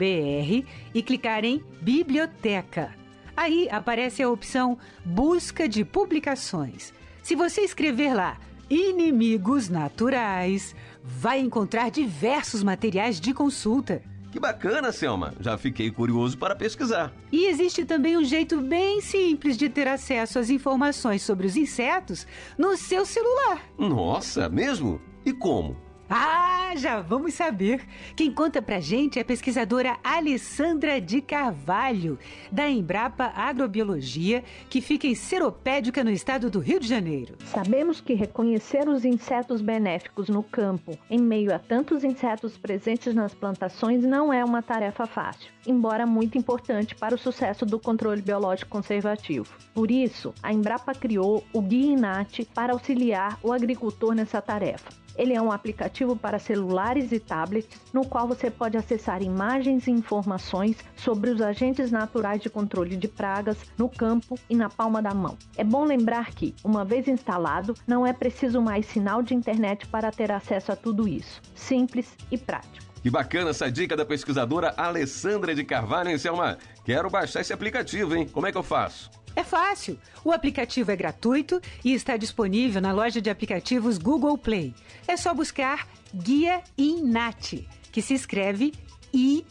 e 0.92 1.02
clicar 1.02 1.44
em 1.44 1.62
Biblioteca. 1.80 2.92
Aí 3.36 3.68
aparece 3.70 4.22
a 4.22 4.28
opção 4.28 4.76
Busca 5.04 5.68
de 5.68 5.84
publicações. 5.84 6.92
Se 7.22 7.36
você 7.36 7.60
escrever 7.60 8.14
lá 8.14 8.38
Inimigos 8.68 9.68
Naturais, 9.68 10.74
vai 11.04 11.38
encontrar 11.38 11.88
diversos 11.90 12.64
materiais 12.64 13.20
de 13.20 13.32
consulta. 13.32 14.02
Que 14.32 14.40
bacana, 14.40 14.90
Selma! 14.90 15.34
Já 15.38 15.56
fiquei 15.56 15.90
curioso 15.90 16.36
para 16.36 16.56
pesquisar. 16.56 17.12
E 17.30 17.46
existe 17.46 17.84
também 17.84 18.16
um 18.16 18.24
jeito 18.24 18.60
bem 18.60 19.00
simples 19.00 19.56
de 19.56 19.68
ter 19.68 19.86
acesso 19.86 20.38
às 20.38 20.50
informações 20.50 21.22
sobre 21.22 21.46
os 21.46 21.56
insetos 21.56 22.26
no 22.58 22.76
seu 22.76 23.06
celular. 23.06 23.62
Nossa, 23.78 24.48
mesmo? 24.48 25.00
E 25.24 25.32
como? 25.32 25.85
Ah, 26.08 26.72
já 26.76 27.00
vamos 27.00 27.34
saber. 27.34 27.84
Quem 28.14 28.32
conta 28.32 28.62
pra 28.62 28.78
gente 28.78 29.18
é 29.18 29.22
a 29.22 29.24
pesquisadora 29.24 29.96
Alessandra 30.04 31.00
de 31.00 31.20
Carvalho, 31.20 32.16
da 32.50 32.68
Embrapa 32.70 33.32
Agrobiologia, 33.34 34.44
que 34.70 34.80
fica 34.80 35.08
em 35.08 35.16
Seropédica, 35.16 36.04
no 36.04 36.10
estado 36.10 36.48
do 36.48 36.60
Rio 36.60 36.78
de 36.78 36.86
Janeiro. 36.86 37.34
Sabemos 37.46 38.00
que 38.00 38.14
reconhecer 38.14 38.88
os 38.88 39.04
insetos 39.04 39.60
benéficos 39.60 40.28
no 40.28 40.44
campo, 40.44 40.96
em 41.10 41.18
meio 41.18 41.52
a 41.52 41.58
tantos 41.58 42.04
insetos 42.04 42.56
presentes 42.56 43.12
nas 43.12 43.34
plantações, 43.34 44.04
não 44.04 44.32
é 44.32 44.44
uma 44.44 44.62
tarefa 44.62 45.06
fácil, 45.06 45.50
embora 45.66 46.06
muito 46.06 46.38
importante 46.38 46.94
para 46.94 47.16
o 47.16 47.18
sucesso 47.18 47.66
do 47.66 47.80
controle 47.80 48.22
biológico 48.22 48.70
conservativo. 48.70 49.52
Por 49.74 49.90
isso, 49.90 50.32
a 50.40 50.52
Embrapa 50.52 50.94
criou 50.94 51.42
o 51.52 51.60
Guia 51.60 51.94
Inat 51.94 52.44
para 52.54 52.72
auxiliar 52.72 53.40
o 53.42 53.52
agricultor 53.52 54.14
nessa 54.14 54.40
tarefa. 54.40 55.05
Ele 55.16 55.34
é 55.34 55.40
um 55.40 55.52
aplicativo 55.52 56.16
para 56.16 56.38
celulares 56.38 57.12
e 57.12 57.18
tablets 57.18 57.80
no 57.92 58.06
qual 58.06 58.26
você 58.26 58.50
pode 58.50 58.76
acessar 58.76 59.22
imagens 59.22 59.86
e 59.86 59.90
informações 59.90 60.76
sobre 60.96 61.30
os 61.30 61.40
agentes 61.40 61.90
naturais 61.90 62.40
de 62.40 62.50
controle 62.50 62.96
de 62.96 63.08
pragas 63.08 63.58
no 63.76 63.88
campo 63.88 64.38
e 64.48 64.56
na 64.56 64.68
palma 64.68 65.00
da 65.00 65.14
mão. 65.14 65.36
É 65.56 65.64
bom 65.64 65.84
lembrar 65.84 66.32
que, 66.32 66.54
uma 66.62 66.84
vez 66.84 67.08
instalado, 67.08 67.74
não 67.86 68.06
é 68.06 68.12
preciso 68.12 68.60
mais 68.60 68.86
sinal 68.86 69.22
de 69.22 69.34
internet 69.34 69.86
para 69.86 70.10
ter 70.10 70.30
acesso 70.30 70.72
a 70.72 70.76
tudo 70.76 71.08
isso. 71.08 71.40
Simples 71.54 72.14
e 72.30 72.38
prático. 72.38 72.86
Que 73.02 73.10
bacana 73.10 73.50
essa 73.50 73.70
dica 73.70 73.96
da 73.96 74.04
pesquisadora 74.04 74.74
Alessandra 74.76 75.54
de 75.54 75.62
Carvalho, 75.62 76.10
hein, 76.10 76.18
Selma? 76.18 76.58
Quero 76.84 77.08
baixar 77.08 77.40
esse 77.40 77.52
aplicativo, 77.52 78.16
hein? 78.16 78.26
Como 78.26 78.46
é 78.46 78.52
que 78.52 78.58
eu 78.58 78.64
faço? 78.64 79.10
É 79.36 79.44
fácil. 79.44 79.98
O 80.24 80.32
aplicativo 80.32 80.90
é 80.90 80.96
gratuito 80.96 81.60
e 81.84 81.92
está 81.92 82.16
disponível 82.16 82.80
na 82.80 82.90
loja 82.90 83.20
de 83.20 83.28
aplicativos 83.28 83.98
Google 83.98 84.38
Play. 84.38 84.74
É 85.06 85.14
só 85.14 85.34
buscar 85.34 85.86
Guia 86.14 86.62
Inat, 86.76 87.68
que 87.92 88.00
se 88.00 88.14
escreve 88.14 88.72
I-N-N-A-T. 89.12 89.42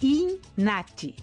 Inat. 0.00 1.14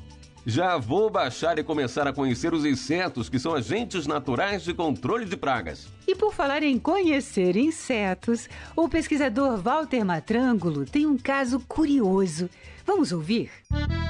Já 0.47 0.77
vou 0.77 1.09
baixar 1.09 1.57
e 1.57 1.63
começar 1.63 2.07
a 2.07 2.13
conhecer 2.13 2.53
os 2.53 2.65
insetos 2.65 3.29
que 3.29 3.39
são 3.39 3.55
agentes 3.55 4.05
naturais 4.05 4.63
de 4.63 4.73
controle 4.73 5.25
de 5.25 5.37
pragas. 5.37 5.87
E 6.07 6.15
por 6.15 6.33
falar 6.33 6.61
em 6.61 6.77
conhecer 6.77 7.55
insetos, 7.55 8.49
o 8.75 8.89
pesquisador 8.89 9.57
Walter 9.57 10.03
Matrângulo 10.03 10.85
tem 10.85 11.05
um 11.05 11.17
caso 11.17 11.59
curioso. 11.61 12.49
Vamos 12.85 13.11
ouvir? 13.11 13.49
Música 13.71 14.04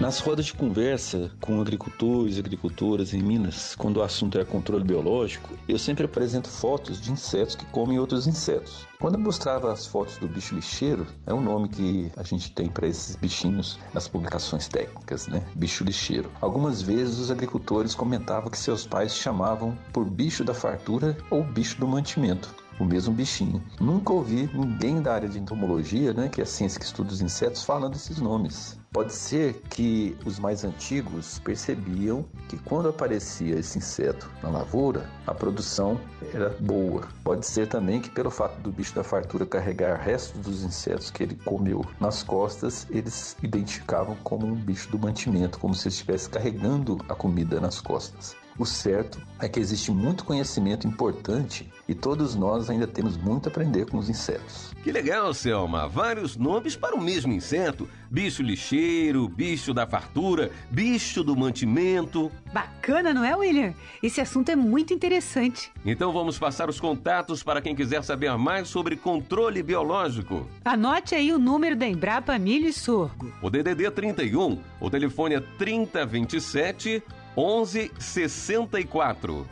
Nas 0.00 0.18
rodas 0.18 0.46
de 0.46 0.54
conversa 0.54 1.30
com 1.40 1.60
agricultores 1.60 2.36
e 2.36 2.40
agricultoras 2.40 3.14
em 3.14 3.22
Minas, 3.22 3.76
quando 3.76 3.98
o 3.98 4.02
assunto 4.02 4.38
é 4.38 4.44
controle 4.44 4.82
biológico, 4.82 5.56
eu 5.68 5.78
sempre 5.78 6.04
apresento 6.04 6.48
fotos 6.48 7.00
de 7.00 7.12
insetos 7.12 7.54
que 7.54 7.64
comem 7.66 7.98
outros 7.98 8.26
insetos. 8.26 8.86
Quando 8.98 9.14
eu 9.14 9.20
mostrava 9.20 9.72
as 9.72 9.86
fotos 9.86 10.16
do 10.18 10.28
bicho 10.28 10.54
lixeiro, 10.54 11.06
é 11.26 11.32
o 11.32 11.40
nome 11.40 11.68
que 11.68 12.10
a 12.16 12.22
gente 12.22 12.52
tem 12.52 12.68
para 12.68 12.86
esses 12.86 13.14
bichinhos 13.16 13.78
nas 13.94 14.08
publicações 14.08 14.66
técnicas, 14.66 15.28
né? 15.28 15.44
Bicho 15.54 15.84
lixeiro. 15.84 16.30
Algumas 16.40 16.82
vezes 16.82 17.18
os 17.18 17.30
agricultores 17.30 17.94
comentavam 17.94 18.50
que 18.50 18.58
seus 18.58 18.86
pais 18.86 19.14
chamavam 19.14 19.76
por 19.92 20.04
bicho 20.04 20.42
da 20.44 20.54
fartura 20.54 21.16
ou 21.30 21.44
bicho 21.44 21.78
do 21.78 21.86
mantimento 21.86 22.61
o 22.78 22.84
mesmo 22.84 23.12
bichinho. 23.14 23.62
Nunca 23.80 24.12
ouvi 24.12 24.48
ninguém 24.54 25.00
da 25.00 25.14
área 25.14 25.28
de 25.28 25.38
entomologia, 25.38 26.12
né, 26.12 26.28
que 26.28 26.40
é 26.40 26.44
a 26.44 26.46
ciência 26.46 26.78
que 26.78 26.86
estuda 26.86 27.12
os 27.12 27.20
insetos, 27.20 27.64
falando 27.64 27.94
esses 27.94 28.18
nomes. 28.18 28.80
Pode 28.92 29.14
ser 29.14 29.54
que 29.70 30.14
os 30.26 30.38
mais 30.38 30.64
antigos 30.64 31.38
percebiam 31.38 32.26
que 32.46 32.58
quando 32.58 32.90
aparecia 32.90 33.58
esse 33.58 33.78
inseto 33.78 34.30
na 34.42 34.50
lavoura, 34.50 35.08
a 35.26 35.32
produção 35.32 35.98
era 36.34 36.50
boa. 36.60 37.08
Pode 37.24 37.46
ser 37.46 37.68
também 37.68 38.02
que 38.02 38.10
pelo 38.10 38.30
fato 38.30 38.60
do 38.60 38.70
bicho 38.70 38.94
da 38.94 39.02
fartura 39.02 39.46
carregar 39.46 39.98
restos 39.98 40.42
dos 40.42 40.62
insetos 40.62 41.10
que 41.10 41.22
ele 41.22 41.36
comeu 41.36 41.82
nas 41.98 42.22
costas, 42.22 42.86
eles 42.90 43.34
identificavam 43.42 44.14
como 44.22 44.46
um 44.46 44.54
bicho 44.54 44.90
do 44.90 44.98
mantimento, 44.98 45.58
como 45.58 45.74
se 45.74 45.88
estivesse 45.88 46.28
carregando 46.28 46.98
a 47.08 47.14
comida 47.14 47.58
nas 47.62 47.80
costas. 47.80 48.36
O 48.58 48.66
certo 48.66 49.20
é 49.40 49.48
que 49.48 49.58
existe 49.58 49.90
muito 49.90 50.24
conhecimento 50.24 50.86
importante 50.86 51.70
e 51.88 51.94
todos 51.94 52.34
nós 52.34 52.68
ainda 52.68 52.86
temos 52.86 53.16
muito 53.16 53.48
a 53.48 53.50
aprender 53.50 53.86
com 53.86 53.96
os 53.96 54.10
insetos. 54.10 54.72
Que 54.82 54.92
legal, 54.92 55.32
Selma! 55.32 55.88
Vários 55.88 56.36
nomes 56.36 56.76
para 56.76 56.94
o 56.94 57.00
mesmo 57.00 57.32
inseto: 57.32 57.88
bicho 58.10 58.42
lixeiro, 58.42 59.28
bicho 59.28 59.72
da 59.72 59.86
fartura, 59.86 60.50
bicho 60.70 61.24
do 61.24 61.34
mantimento. 61.34 62.30
Bacana, 62.52 63.14
não 63.14 63.24
é, 63.24 63.34
William? 63.34 63.72
Esse 64.02 64.20
assunto 64.20 64.50
é 64.50 64.56
muito 64.56 64.92
interessante. 64.92 65.72
Então 65.84 66.12
vamos 66.12 66.38
passar 66.38 66.68
os 66.68 66.78
contatos 66.78 67.42
para 67.42 67.62
quem 67.62 67.74
quiser 67.74 68.04
saber 68.04 68.36
mais 68.36 68.68
sobre 68.68 68.96
controle 68.96 69.62
biológico. 69.62 70.46
Anote 70.64 71.14
aí 71.14 71.32
o 71.32 71.38
número 71.38 71.74
da 71.74 71.86
Embrapa 71.86 72.38
Milho 72.38 72.68
e 72.68 72.72
Sorgo. 72.72 73.32
O 73.40 73.48
DDD 73.48 73.90
31, 73.90 74.58
o 74.78 74.90
telefone 74.90 75.36
é 75.36 75.40
3027 75.40 77.02
1164. 77.36 79.46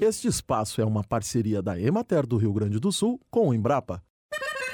Este 0.00 0.28
espaço 0.28 0.80
é 0.82 0.84
uma 0.84 1.02
parceria 1.02 1.62
da 1.62 1.80
Emater 1.80 2.26
do 2.26 2.36
Rio 2.36 2.52
Grande 2.52 2.78
do 2.78 2.92
Sul 2.92 3.18
com 3.30 3.48
o 3.48 3.54
Embrapa. 3.54 4.02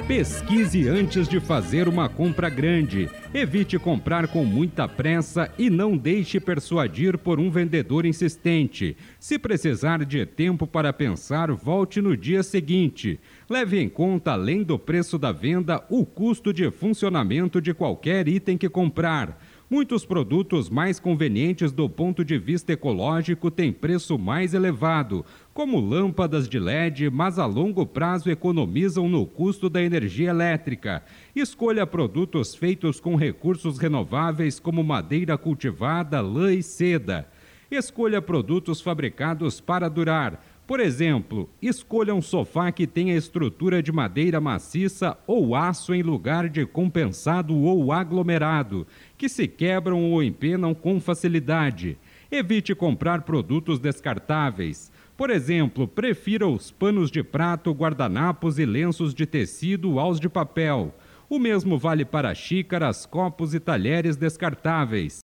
Pesquise 0.07 0.89
antes 0.89 1.29
de 1.29 1.39
fazer 1.39 1.87
uma 1.87 2.09
compra 2.09 2.49
grande. 2.49 3.09
Evite 3.33 3.79
comprar 3.79 4.27
com 4.29 4.45
muita 4.45 4.89
pressa 4.89 5.53
e 5.59 5.71
não 5.71 5.97
deixe 5.97 6.41
persuadir 6.41 7.19
por 7.19 7.39
um 7.39 7.50
vendedor 7.50 8.05
insistente. 8.05 8.97
Se 9.21 9.39
precisar 9.39 10.05
de 10.05 10.27
tempo 10.27 10.67
para 10.67 10.93
pensar, 10.93 11.53
volte 11.53 12.00
no 12.00 12.17
dia 12.17 12.43
seguinte. 12.43 13.21
Leve 13.50 13.80
em 13.80 13.88
conta, 13.88 14.30
além 14.30 14.62
do 14.62 14.78
preço 14.78 15.19
da 15.19 15.33
venda, 15.33 15.85
o 15.90 16.07
custo 16.07 16.52
de 16.52 16.71
funcionamento 16.71 17.61
de 17.61 17.75
qualquer 17.75 18.28
item 18.28 18.57
que 18.57 18.69
comprar. 18.69 19.42
Muitos 19.69 20.07
produtos 20.07 20.71
mais 20.71 21.00
convenientes 21.00 21.73
do 21.73 21.88
ponto 21.88 22.25
de 22.25 22.38
vista 22.38 22.73
ecológico 22.73 23.50
têm 23.50 23.73
preço 23.73 24.16
mais 24.16 24.54
elevado, 24.54 25.26
como 25.52 25.80
lâmpadas 25.80 26.49
de 26.49 26.61
LED, 26.61 27.11
mas 27.11 27.40
a 27.40 27.47
longo 27.47 27.85
prazo 27.85 28.30
economizam 28.30 29.09
no 29.09 29.26
custo 29.26 29.69
da 29.69 29.83
energia 29.83 30.30
elétrica. 30.30 31.02
Escolha 31.35 31.85
produtos 31.85 32.54
feitos 32.54 33.00
com 33.00 33.16
recursos 33.16 33.78
renováveis 33.78 34.61
como 34.61 34.85
madeira 34.85 35.37
cultivada, 35.37 36.21
lã 36.21 36.54
e 36.54 36.62
seda. 36.62 37.26
Escolha 37.69 38.23
produtos 38.23 38.80
fabricados 38.80 39.61
para 39.61 39.88
durar 39.88 40.40
por 40.71 40.79
exemplo, 40.79 41.50
escolha 41.61 42.15
um 42.15 42.23
sofá 42.23 42.71
que 42.71 42.87
tenha 42.87 43.17
estrutura 43.17 43.83
de 43.83 43.91
madeira 43.91 44.41
maciça 44.41 45.19
ou 45.27 45.57
aço 45.57 45.93
em 45.93 46.00
lugar 46.00 46.49
de 46.49 46.65
compensado 46.65 47.57
ou 47.57 47.93
aglomerado, 47.93 48.87
que 49.19 49.29
se 49.29 49.49
quebram 49.49 50.12
ou 50.12 50.23
empenam 50.23 50.73
com 50.73 51.00
facilidade. 51.00 51.99
Evite 52.31 52.73
comprar 52.73 53.23
produtos 53.23 53.81
descartáveis. 53.81 54.93
Por 55.17 55.29
exemplo, 55.29 55.89
prefira 55.89 56.47
os 56.47 56.71
panos 56.71 57.11
de 57.11 57.25
prato, 57.25 57.73
guardanapos 57.73 58.57
e 58.57 58.65
lenços 58.65 59.12
de 59.12 59.27
tecido 59.27 59.99
aos 59.99 60.21
de 60.21 60.29
papel. 60.29 60.95
O 61.29 61.40
mesmo 61.40 61.79
vale 61.79 62.05
para 62.05 62.33
xícaras, 62.33 63.05
copos 63.07 63.55
e 63.55 63.59
talheres 63.59 64.16
descartáveis. 64.16 65.18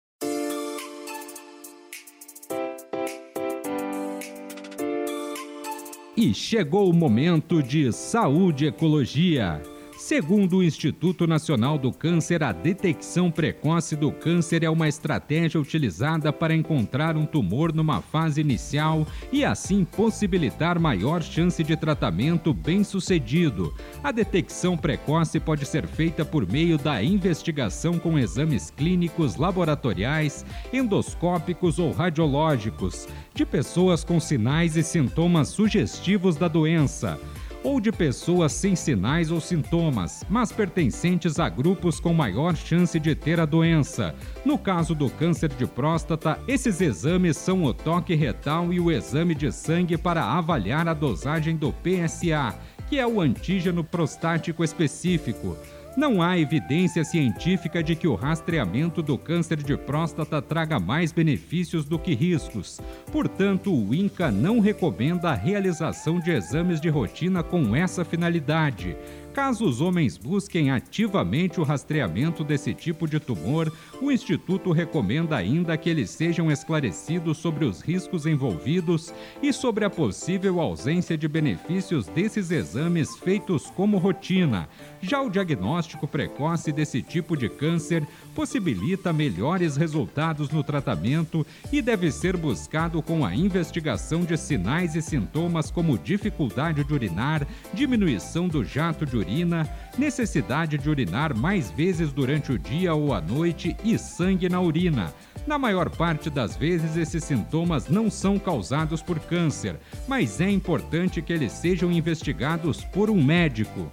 E 6.22 6.32
chegou 6.32 6.88
o 6.88 6.92
momento 6.92 7.60
de 7.60 7.90
saúde 7.92 8.64
e 8.64 8.68
ecologia. 8.68 9.60
Segundo 10.02 10.56
o 10.56 10.62
Instituto 10.64 11.28
Nacional 11.28 11.78
do 11.78 11.92
Câncer, 11.92 12.42
a 12.42 12.50
detecção 12.50 13.30
precoce 13.30 13.94
do 13.94 14.10
câncer 14.10 14.64
é 14.64 14.68
uma 14.68 14.88
estratégia 14.88 15.60
utilizada 15.60 16.32
para 16.32 16.56
encontrar 16.56 17.16
um 17.16 17.24
tumor 17.24 17.72
numa 17.72 18.02
fase 18.02 18.40
inicial 18.40 19.06
e 19.30 19.44
assim 19.44 19.84
possibilitar 19.84 20.76
maior 20.80 21.22
chance 21.22 21.62
de 21.62 21.76
tratamento 21.76 22.52
bem-sucedido. 22.52 23.72
A 24.02 24.10
detecção 24.10 24.76
precoce 24.76 25.38
pode 25.38 25.64
ser 25.64 25.86
feita 25.86 26.24
por 26.24 26.50
meio 26.50 26.76
da 26.76 27.00
investigação 27.00 27.96
com 27.96 28.18
exames 28.18 28.72
clínicos, 28.72 29.36
laboratoriais, 29.36 30.44
endoscópicos 30.72 31.78
ou 31.78 31.92
radiológicos 31.92 33.06
de 33.32 33.46
pessoas 33.46 34.02
com 34.02 34.18
sinais 34.18 34.76
e 34.76 34.82
sintomas 34.82 35.46
sugestivos 35.50 36.34
da 36.34 36.48
doença 36.48 37.20
ou 37.64 37.80
de 37.80 37.92
pessoas 37.92 38.52
sem 38.52 38.74
sinais 38.74 39.30
ou 39.30 39.40
sintomas, 39.40 40.24
mas 40.28 40.50
pertencentes 40.52 41.38
a 41.38 41.48
grupos 41.48 42.00
com 42.00 42.12
maior 42.12 42.56
chance 42.56 42.98
de 42.98 43.14
ter 43.14 43.38
a 43.40 43.44
doença. 43.44 44.14
No 44.44 44.58
caso 44.58 44.94
do 44.94 45.08
câncer 45.08 45.48
de 45.50 45.66
próstata, 45.66 46.38
esses 46.48 46.80
exames 46.80 47.36
são 47.36 47.64
o 47.64 47.72
toque 47.72 48.14
retal 48.14 48.72
e 48.72 48.80
o 48.80 48.90
exame 48.90 49.34
de 49.34 49.52
sangue 49.52 49.96
para 49.96 50.24
avaliar 50.24 50.88
a 50.88 50.94
dosagem 50.94 51.56
do 51.56 51.72
PSA, 51.72 52.54
que 52.88 52.98
é 52.98 53.06
o 53.06 53.20
antígeno 53.20 53.82
prostático 53.82 54.62
específico. 54.62 55.56
Não 55.94 56.22
há 56.22 56.38
evidência 56.38 57.04
científica 57.04 57.82
de 57.82 57.94
que 57.94 58.08
o 58.08 58.14
rastreamento 58.14 59.02
do 59.02 59.18
câncer 59.18 59.62
de 59.62 59.76
próstata 59.76 60.40
traga 60.40 60.80
mais 60.80 61.12
benefícios 61.12 61.84
do 61.84 61.98
que 61.98 62.14
riscos. 62.14 62.80
Portanto, 63.12 63.70
o 63.74 63.94
INCA 63.94 64.30
não 64.30 64.58
recomenda 64.58 65.28
a 65.28 65.34
realização 65.34 66.18
de 66.18 66.30
exames 66.30 66.80
de 66.80 66.88
rotina 66.88 67.42
com 67.42 67.76
essa 67.76 68.06
finalidade. 68.06 68.96
Caso 69.32 69.64
os 69.64 69.80
homens 69.80 70.18
busquem 70.18 70.70
ativamente 70.70 71.58
o 71.58 71.64
rastreamento 71.64 72.44
desse 72.44 72.74
tipo 72.74 73.08
de 73.08 73.18
tumor, 73.18 73.72
o 73.98 74.12
Instituto 74.12 74.72
recomenda 74.72 75.34
ainda 75.34 75.74
que 75.78 75.88
eles 75.88 76.10
sejam 76.10 76.50
esclarecidos 76.52 77.38
sobre 77.38 77.64
os 77.64 77.80
riscos 77.80 78.26
envolvidos 78.26 79.12
e 79.42 79.50
sobre 79.50 79.86
a 79.86 79.90
possível 79.90 80.60
ausência 80.60 81.16
de 81.16 81.26
benefícios 81.26 82.06
desses 82.08 82.50
exames 82.50 83.16
feitos 83.16 83.70
como 83.70 83.96
rotina. 83.96 84.68
Já 85.00 85.22
o 85.22 85.30
diagnóstico 85.30 86.06
precoce 86.06 86.70
desse 86.70 87.00
tipo 87.00 87.34
de 87.34 87.48
câncer 87.48 88.06
possibilita 88.34 89.14
melhores 89.14 89.76
resultados 89.76 90.50
no 90.50 90.62
tratamento 90.62 91.46
e 91.72 91.80
deve 91.80 92.12
ser 92.12 92.36
buscado 92.36 93.00
com 93.00 93.24
a 93.24 93.34
investigação 93.34 94.24
de 94.24 94.36
sinais 94.36 94.94
e 94.94 95.00
sintomas 95.00 95.70
como 95.70 95.96
dificuldade 95.96 96.84
de 96.84 96.92
urinar, 96.92 97.46
diminuição 97.72 98.46
do 98.46 98.62
jato 98.62 99.06
de 99.06 99.21
urina, 99.22 99.68
necessidade 99.96 100.76
de 100.76 100.90
urinar 100.90 101.36
mais 101.36 101.70
vezes 101.70 102.12
durante 102.12 102.52
o 102.52 102.58
dia 102.58 102.94
ou 102.94 103.14
a 103.14 103.20
noite 103.20 103.76
e 103.84 103.96
sangue 103.96 104.48
na 104.48 104.60
urina. 104.60 105.12
Na 105.46 105.58
maior 105.58 105.90
parte 105.90 106.30
das 106.30 106.56
vezes, 106.56 106.96
esses 106.96 107.24
sintomas 107.24 107.88
não 107.88 108.10
são 108.10 108.38
causados 108.38 109.02
por 109.02 109.18
câncer, 109.18 109.78
mas 110.06 110.40
é 110.40 110.50
importante 110.50 111.22
que 111.22 111.32
eles 111.32 111.52
sejam 111.52 111.90
investigados 111.90 112.84
por 112.84 113.10
um 113.10 113.22
médico. 113.22 113.90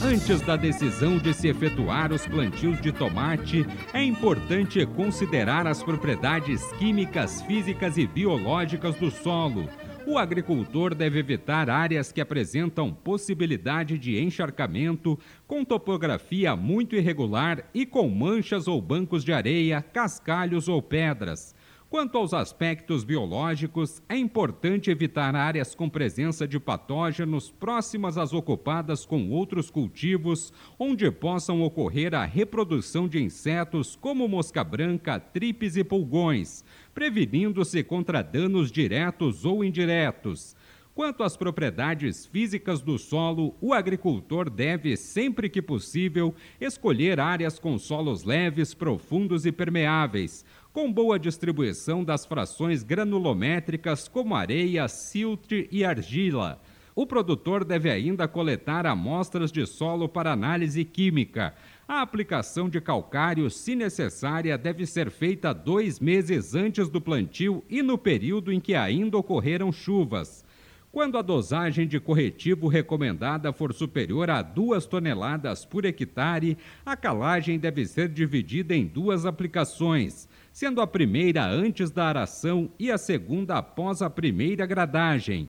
Antes 0.07 0.39
da 0.41 0.55
decisão 0.55 1.17
de 1.17 1.33
se 1.33 1.47
efetuar 1.47 2.13
os 2.13 2.27
plantios 2.27 2.79
de 2.79 2.91
tomate, 2.91 3.65
é 3.91 4.03
importante 4.03 4.85
considerar 4.85 5.65
as 5.65 5.81
propriedades 5.81 6.61
químicas, 6.73 7.41
físicas 7.41 7.97
e 7.97 8.05
biológicas 8.05 8.93
do 8.97 9.09
solo. 9.09 9.67
O 10.05 10.19
agricultor 10.19 10.93
deve 10.93 11.17
evitar 11.17 11.71
áreas 11.71 12.11
que 12.11 12.21
apresentam 12.21 12.93
possibilidade 12.93 13.97
de 13.97 14.21
encharcamento, 14.21 15.17
com 15.47 15.65
topografia 15.65 16.55
muito 16.55 16.95
irregular 16.95 17.67
e 17.73 17.83
com 17.83 18.07
manchas 18.07 18.67
ou 18.67 18.79
bancos 18.79 19.23
de 19.23 19.33
areia, 19.33 19.81
cascalhos 19.81 20.67
ou 20.67 20.83
pedras. 20.83 21.55
Quanto 21.87 22.17
aos 22.17 22.33
aspectos 22.33 23.03
biológicos, 23.03 24.01
é 24.09 24.17
importante 24.17 24.89
evitar 24.89 25.35
áreas 25.35 25.75
com 25.75 25.87
presença 25.87 26.47
de 26.47 26.59
patógenos 26.59 27.51
próximas 27.51 28.17
às 28.17 28.33
ocupadas 28.33 29.05
com 29.05 29.29
outros 29.29 29.69
cultivos, 29.69 30.51
onde 30.79 31.09
possam 31.11 31.61
ocorrer 31.61 32.15
a 32.15 32.25
reprodução 32.25 33.07
de 33.07 33.21
insetos 33.21 33.95
como 33.95 34.27
mosca 34.27 34.63
branca, 34.63 35.19
tripes 35.19 35.77
e 35.77 35.83
pulgões, 35.83 36.65
prevenindo-se 36.93 37.83
contra 37.83 38.23
danos 38.23 38.71
diretos 38.71 39.45
ou 39.45 39.63
indiretos. 39.63 40.55
Quanto 40.95 41.23
às 41.23 41.35
propriedades 41.35 42.25
físicas 42.25 42.81
do 42.81 42.97
solo, 42.97 43.53
o 43.59 43.73
agricultor 43.73 44.49
deve, 44.49 44.95
sempre 44.95 45.49
que 45.49 45.61
possível, 45.61 46.33
escolher 46.59 47.19
áreas 47.19 47.59
com 47.59 47.77
solos 47.77 48.23
leves, 48.23 48.73
profundos 48.73 49.45
e 49.45 49.51
permeáveis, 49.51 50.45
com 50.75 50.91
boa 50.91 51.17
distribuição 51.17 52.03
das 52.03 52.25
frações 52.25 52.83
granulométricas 52.83 54.09
como 54.09 54.35
areia, 54.35 54.89
siltre 54.89 55.69
e 55.71 55.85
argila. 55.85 56.61
O 56.93 57.07
produtor 57.07 57.63
deve 57.63 57.89
ainda 57.89 58.27
coletar 58.27 58.85
amostras 58.85 59.53
de 59.53 59.65
solo 59.65 60.09
para 60.09 60.33
análise 60.33 60.83
química. 60.83 61.55
A 61.87 62.01
aplicação 62.01 62.67
de 62.67 62.81
calcário, 62.81 63.49
se 63.49 63.73
necessária, 63.73 64.57
deve 64.57 64.85
ser 64.85 65.09
feita 65.09 65.53
dois 65.53 65.97
meses 66.01 66.53
antes 66.53 66.89
do 66.89 66.99
plantio 66.99 67.63
e 67.69 67.81
no 67.81 67.97
período 67.97 68.51
em 68.51 68.59
que 68.59 68.75
ainda 68.75 69.17
ocorreram 69.17 69.71
chuvas. 69.71 70.43
Quando 70.91 71.17
a 71.17 71.21
dosagem 71.21 71.87
de 71.87 72.01
corretivo 72.01 72.67
recomendada 72.67 73.53
for 73.53 73.73
superior 73.73 74.29
a 74.29 74.41
2 74.41 74.85
toneladas 74.85 75.63
por 75.63 75.85
hectare, 75.85 76.57
a 76.85 76.97
calagem 76.97 77.57
deve 77.57 77.85
ser 77.85 78.09
dividida 78.09 78.75
em 78.75 78.85
duas 78.85 79.25
aplicações 79.25 80.27
sendo 80.55 80.79
a 80.79 80.87
primeira 80.87 81.45
antes 81.45 81.91
da 81.91 82.05
aração 82.05 82.71
e 82.79 82.89
a 82.89 82.97
segunda 82.97 83.57
após 83.57 84.01
a 84.01 84.09
primeira 84.09 84.65
gradagem. 84.65 85.47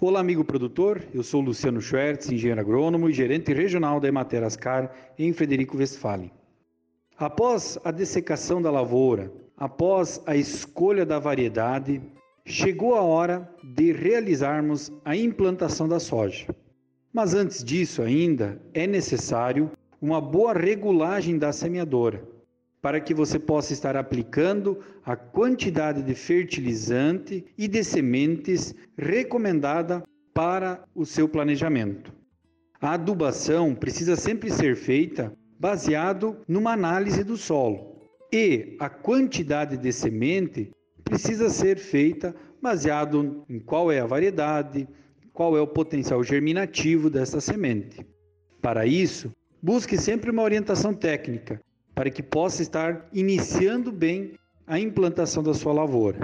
Olá, 0.00 0.18
amigo 0.18 0.42
produtor. 0.44 1.04
Eu 1.14 1.22
sou 1.22 1.40
Luciano 1.40 1.80
Schwertz, 1.80 2.32
engenheiro 2.32 2.60
agrônomo 2.60 3.08
e 3.08 3.12
gerente 3.12 3.52
regional 3.52 4.00
da 4.00 4.08
Emater 4.08 4.42
Ascar 4.42 4.92
em 5.16 5.32
Frederico 5.32 5.76
Westphalen. 5.76 6.32
Após 7.16 7.78
a 7.84 7.92
dessecação 7.92 8.60
da 8.60 8.72
lavoura, 8.72 9.32
após 9.56 10.20
a 10.26 10.34
escolha 10.34 11.06
da 11.06 11.20
variedade, 11.20 12.02
chegou 12.44 12.96
a 12.96 13.02
hora 13.02 13.48
de 13.62 13.92
realizarmos 13.92 14.90
a 15.04 15.14
implantação 15.14 15.86
da 15.86 16.00
soja. 16.00 16.52
Mas 17.12 17.34
antes 17.34 17.62
disso 17.62 18.02
ainda 18.02 18.60
é 18.74 18.84
necessário 18.84 19.70
uma 20.00 20.20
boa 20.20 20.52
regulagem 20.52 21.38
da 21.38 21.52
semeadora, 21.52 22.22
para 22.80 23.00
que 23.00 23.12
você 23.12 23.38
possa 23.38 23.72
estar 23.72 23.96
aplicando 23.96 24.78
a 25.04 25.16
quantidade 25.16 26.02
de 26.02 26.14
fertilizante 26.14 27.44
e 27.56 27.66
de 27.66 27.82
sementes 27.82 28.74
recomendada 28.96 30.02
para 30.32 30.84
o 30.94 31.04
seu 31.04 31.28
planejamento. 31.28 32.12
A 32.80 32.92
adubação 32.92 33.74
precisa 33.74 34.14
sempre 34.14 34.50
ser 34.50 34.76
feita 34.76 35.32
baseado 35.58 36.36
numa 36.46 36.72
análise 36.72 37.24
do 37.24 37.36
solo 37.36 37.98
e 38.32 38.76
a 38.78 38.88
quantidade 38.88 39.76
de 39.76 39.92
semente 39.92 40.70
precisa 41.02 41.50
ser 41.50 41.76
feita 41.76 42.36
baseado 42.62 43.44
em 43.48 43.58
qual 43.58 43.90
é 43.90 43.98
a 43.98 44.06
variedade, 44.06 44.86
qual 45.32 45.56
é 45.56 45.60
o 45.60 45.66
potencial 45.66 46.22
germinativo 46.22 47.08
dessa 47.08 47.40
semente. 47.40 48.06
Para 48.60 48.86
isso, 48.86 49.32
Busque 49.60 49.98
sempre 49.98 50.30
uma 50.30 50.42
orientação 50.42 50.94
técnica 50.94 51.60
para 51.92 52.10
que 52.10 52.22
possa 52.22 52.62
estar 52.62 53.08
iniciando 53.12 53.90
bem 53.90 54.34
a 54.64 54.78
implantação 54.78 55.42
da 55.42 55.52
sua 55.52 55.72
lavoura. 55.72 56.20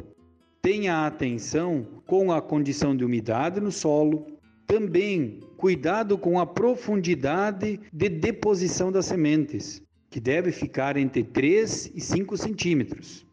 Tenha 0.62 1.04
atenção 1.04 1.84
com 2.06 2.30
a 2.30 2.40
condição 2.40 2.96
de 2.96 3.04
umidade 3.04 3.60
no 3.60 3.72
solo, 3.72 4.24
também 4.68 5.40
cuidado 5.56 6.16
com 6.16 6.38
a 6.38 6.46
profundidade 6.46 7.80
de 7.92 8.08
deposição 8.08 8.92
das 8.92 9.06
sementes, 9.06 9.82
que 10.08 10.20
deve 10.20 10.52
ficar 10.52 10.96
entre 10.96 11.24
3 11.24 11.90
e 11.92 12.00
5 12.00 12.36
centímetros. 12.36 13.26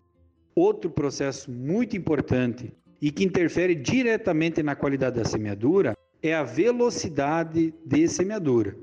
Outro 0.55 0.89
processo 0.89 1.51
muito 1.51 1.95
importante 1.95 2.73
e 2.99 3.11
que 3.11 3.23
interfere 3.23 3.75
diretamente 3.75 4.63
na 4.63 4.75
qualidade 4.75 5.17
da 5.17 5.25
semeadura 5.25 5.95
é 6.23 6.33
a 6.33 6.43
velocidade 6.43 7.71
de 7.85 8.07
semeadura 8.07 8.75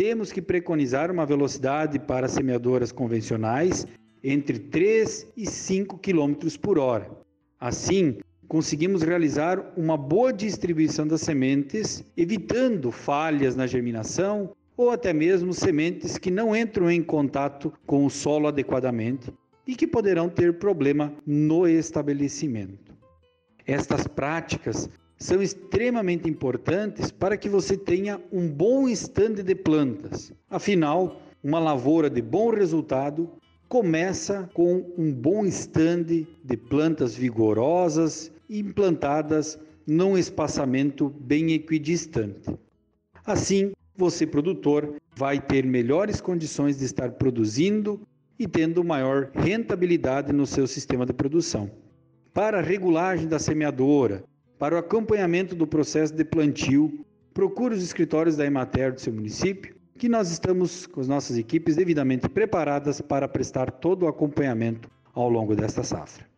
temos 0.00 0.32
que 0.32 0.40
preconizar 0.40 1.10
uma 1.10 1.26
velocidade 1.26 1.98
para 1.98 2.26
semeadoras 2.26 2.90
convencionais 2.90 3.86
entre 4.24 4.58
3 4.58 5.26
e 5.36 5.44
5 5.44 5.98
km 5.98 6.32
por 6.58 6.78
hora. 6.78 7.10
Assim, 7.60 8.16
conseguimos 8.48 9.02
realizar 9.02 9.62
uma 9.76 9.98
boa 9.98 10.32
distribuição 10.32 11.06
das 11.06 11.20
sementes, 11.20 12.02
evitando 12.16 12.90
falhas 12.90 13.54
na 13.54 13.66
germinação 13.66 14.56
ou 14.74 14.88
até 14.88 15.12
mesmo 15.12 15.52
sementes 15.52 16.16
que 16.16 16.30
não 16.30 16.56
entram 16.56 16.90
em 16.90 17.02
contato 17.02 17.70
com 17.84 18.06
o 18.06 18.10
solo 18.10 18.48
adequadamente 18.48 19.30
e 19.66 19.76
que 19.76 19.86
poderão 19.86 20.30
ter 20.30 20.54
problema 20.54 21.12
no 21.26 21.68
estabelecimento. 21.68 22.96
Estas 23.66 24.06
práticas 24.06 24.88
são 25.20 25.42
extremamente 25.42 26.28
importantes 26.28 27.10
para 27.12 27.36
que 27.36 27.48
você 27.48 27.76
tenha 27.76 28.18
um 28.32 28.48
bom 28.48 28.88
estande 28.88 29.42
de 29.42 29.54
plantas. 29.54 30.32
Afinal, 30.48 31.20
uma 31.44 31.58
lavoura 31.58 32.08
de 32.08 32.22
bom 32.22 32.50
resultado 32.50 33.30
começa 33.68 34.50
com 34.54 34.84
um 34.96 35.12
bom 35.12 35.44
estande 35.44 36.26
de 36.42 36.56
plantas 36.56 37.14
vigorosas 37.14 38.32
implantadas 38.48 39.58
num 39.86 40.16
espaçamento 40.16 41.10
bem 41.20 41.52
equidistante. 41.52 42.56
Assim, 43.24 43.72
você, 43.94 44.26
produtor, 44.26 44.96
vai 45.14 45.38
ter 45.38 45.66
melhores 45.66 46.20
condições 46.20 46.78
de 46.78 46.86
estar 46.86 47.12
produzindo 47.12 48.00
e 48.38 48.48
tendo 48.48 48.82
maior 48.82 49.30
rentabilidade 49.34 50.32
no 50.32 50.46
seu 50.46 50.66
sistema 50.66 51.04
de 51.04 51.12
produção. 51.12 51.70
Para 52.32 52.58
a 52.58 52.62
regulagem 52.62 53.28
da 53.28 53.38
semeadora, 53.38 54.24
para 54.60 54.74
o 54.74 54.78
acompanhamento 54.78 55.54
do 55.54 55.66
processo 55.66 56.14
de 56.14 56.22
plantio, 56.22 57.02
procure 57.32 57.74
os 57.74 57.82
escritórios 57.82 58.36
da 58.36 58.44
Emater 58.44 58.92
do 58.92 59.00
seu 59.00 59.10
município, 59.10 59.74
que 59.96 60.06
nós 60.06 60.30
estamos 60.30 60.86
com 60.86 61.00
as 61.00 61.08
nossas 61.08 61.38
equipes 61.38 61.76
devidamente 61.76 62.28
preparadas 62.28 63.00
para 63.00 63.26
prestar 63.26 63.70
todo 63.70 64.02
o 64.02 64.08
acompanhamento 64.08 64.90
ao 65.14 65.30
longo 65.30 65.56
desta 65.56 65.82
safra. 65.82 66.28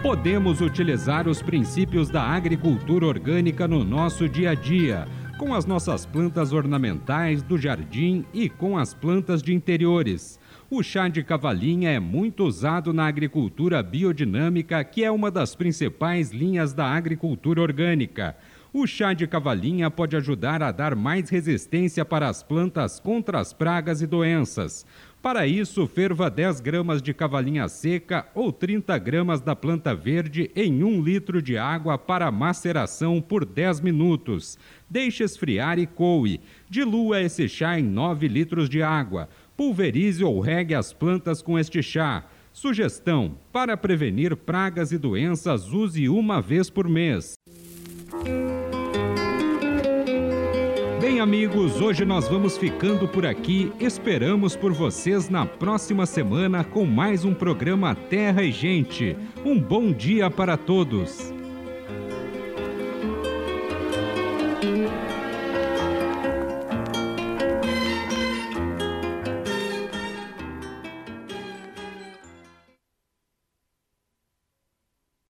podemos 0.00 0.62
utilizar 0.62 1.28
os 1.28 1.42
princípios 1.42 2.08
da 2.08 2.22
agricultura 2.22 3.04
orgânica 3.04 3.68
no 3.68 3.84
nosso 3.84 4.26
dia 4.26 4.52
a 4.52 4.54
dia, 4.54 5.06
com 5.38 5.52
as 5.52 5.66
nossas 5.66 6.06
plantas 6.06 6.52
ornamentais 6.54 7.42
do 7.42 7.58
jardim 7.58 8.24
e 8.32 8.48
com 8.48 8.78
as 8.78 8.94
plantas 8.94 9.42
de 9.42 9.52
interiores. 9.52 10.40
O 10.70 10.82
chá 10.82 11.08
de 11.08 11.22
cavalinha 11.22 11.88
é 11.88 11.98
muito 11.98 12.44
usado 12.44 12.92
na 12.92 13.06
agricultura 13.06 13.82
biodinâmica, 13.82 14.84
que 14.84 15.02
é 15.02 15.10
uma 15.10 15.30
das 15.30 15.54
principais 15.54 16.30
linhas 16.30 16.74
da 16.74 16.84
agricultura 16.84 17.62
orgânica. 17.62 18.36
O 18.70 18.86
chá 18.86 19.14
de 19.14 19.26
cavalinha 19.26 19.90
pode 19.90 20.14
ajudar 20.14 20.62
a 20.62 20.70
dar 20.70 20.94
mais 20.94 21.30
resistência 21.30 22.04
para 22.04 22.28
as 22.28 22.42
plantas 22.42 23.00
contra 23.00 23.40
as 23.40 23.50
pragas 23.50 24.02
e 24.02 24.06
doenças. 24.06 24.84
Para 25.22 25.46
isso, 25.46 25.86
ferva 25.86 26.30
10 26.30 26.60
gramas 26.60 27.00
de 27.00 27.14
cavalinha 27.14 27.66
seca 27.66 28.26
ou 28.34 28.52
30 28.52 28.96
gramas 28.98 29.40
da 29.40 29.56
planta 29.56 29.94
verde 29.94 30.50
em 30.54 30.84
1 30.84 31.02
litro 31.02 31.40
de 31.40 31.56
água 31.56 31.96
para 31.96 32.30
maceração 32.30 33.22
por 33.22 33.44
10 33.46 33.80
minutos. 33.80 34.58
Deixe 34.88 35.24
esfriar 35.24 35.78
e 35.78 35.86
coe. 35.86 36.40
Dilua 36.68 37.22
esse 37.22 37.48
chá 37.48 37.80
em 37.80 37.82
9 37.82 38.28
litros 38.28 38.68
de 38.68 38.82
água. 38.82 39.28
Pulverize 39.58 40.22
ou 40.22 40.38
regue 40.38 40.72
as 40.72 40.92
plantas 40.92 41.42
com 41.42 41.58
este 41.58 41.82
chá. 41.82 42.24
Sugestão: 42.52 43.36
para 43.52 43.76
prevenir 43.76 44.36
pragas 44.36 44.92
e 44.92 44.98
doenças, 44.98 45.72
use 45.72 46.08
uma 46.08 46.40
vez 46.40 46.70
por 46.70 46.88
mês. 46.88 47.34
Bem, 51.00 51.18
amigos, 51.18 51.80
hoje 51.80 52.04
nós 52.04 52.28
vamos 52.28 52.56
ficando 52.56 53.08
por 53.08 53.26
aqui. 53.26 53.72
Esperamos 53.80 54.54
por 54.54 54.72
vocês 54.72 55.28
na 55.28 55.44
próxima 55.44 56.06
semana 56.06 56.62
com 56.62 56.84
mais 56.86 57.24
um 57.24 57.34
programa 57.34 57.96
Terra 57.96 58.44
e 58.44 58.52
Gente. 58.52 59.16
Um 59.44 59.60
bom 59.60 59.92
dia 59.92 60.30
para 60.30 60.56
todos. 60.56 61.34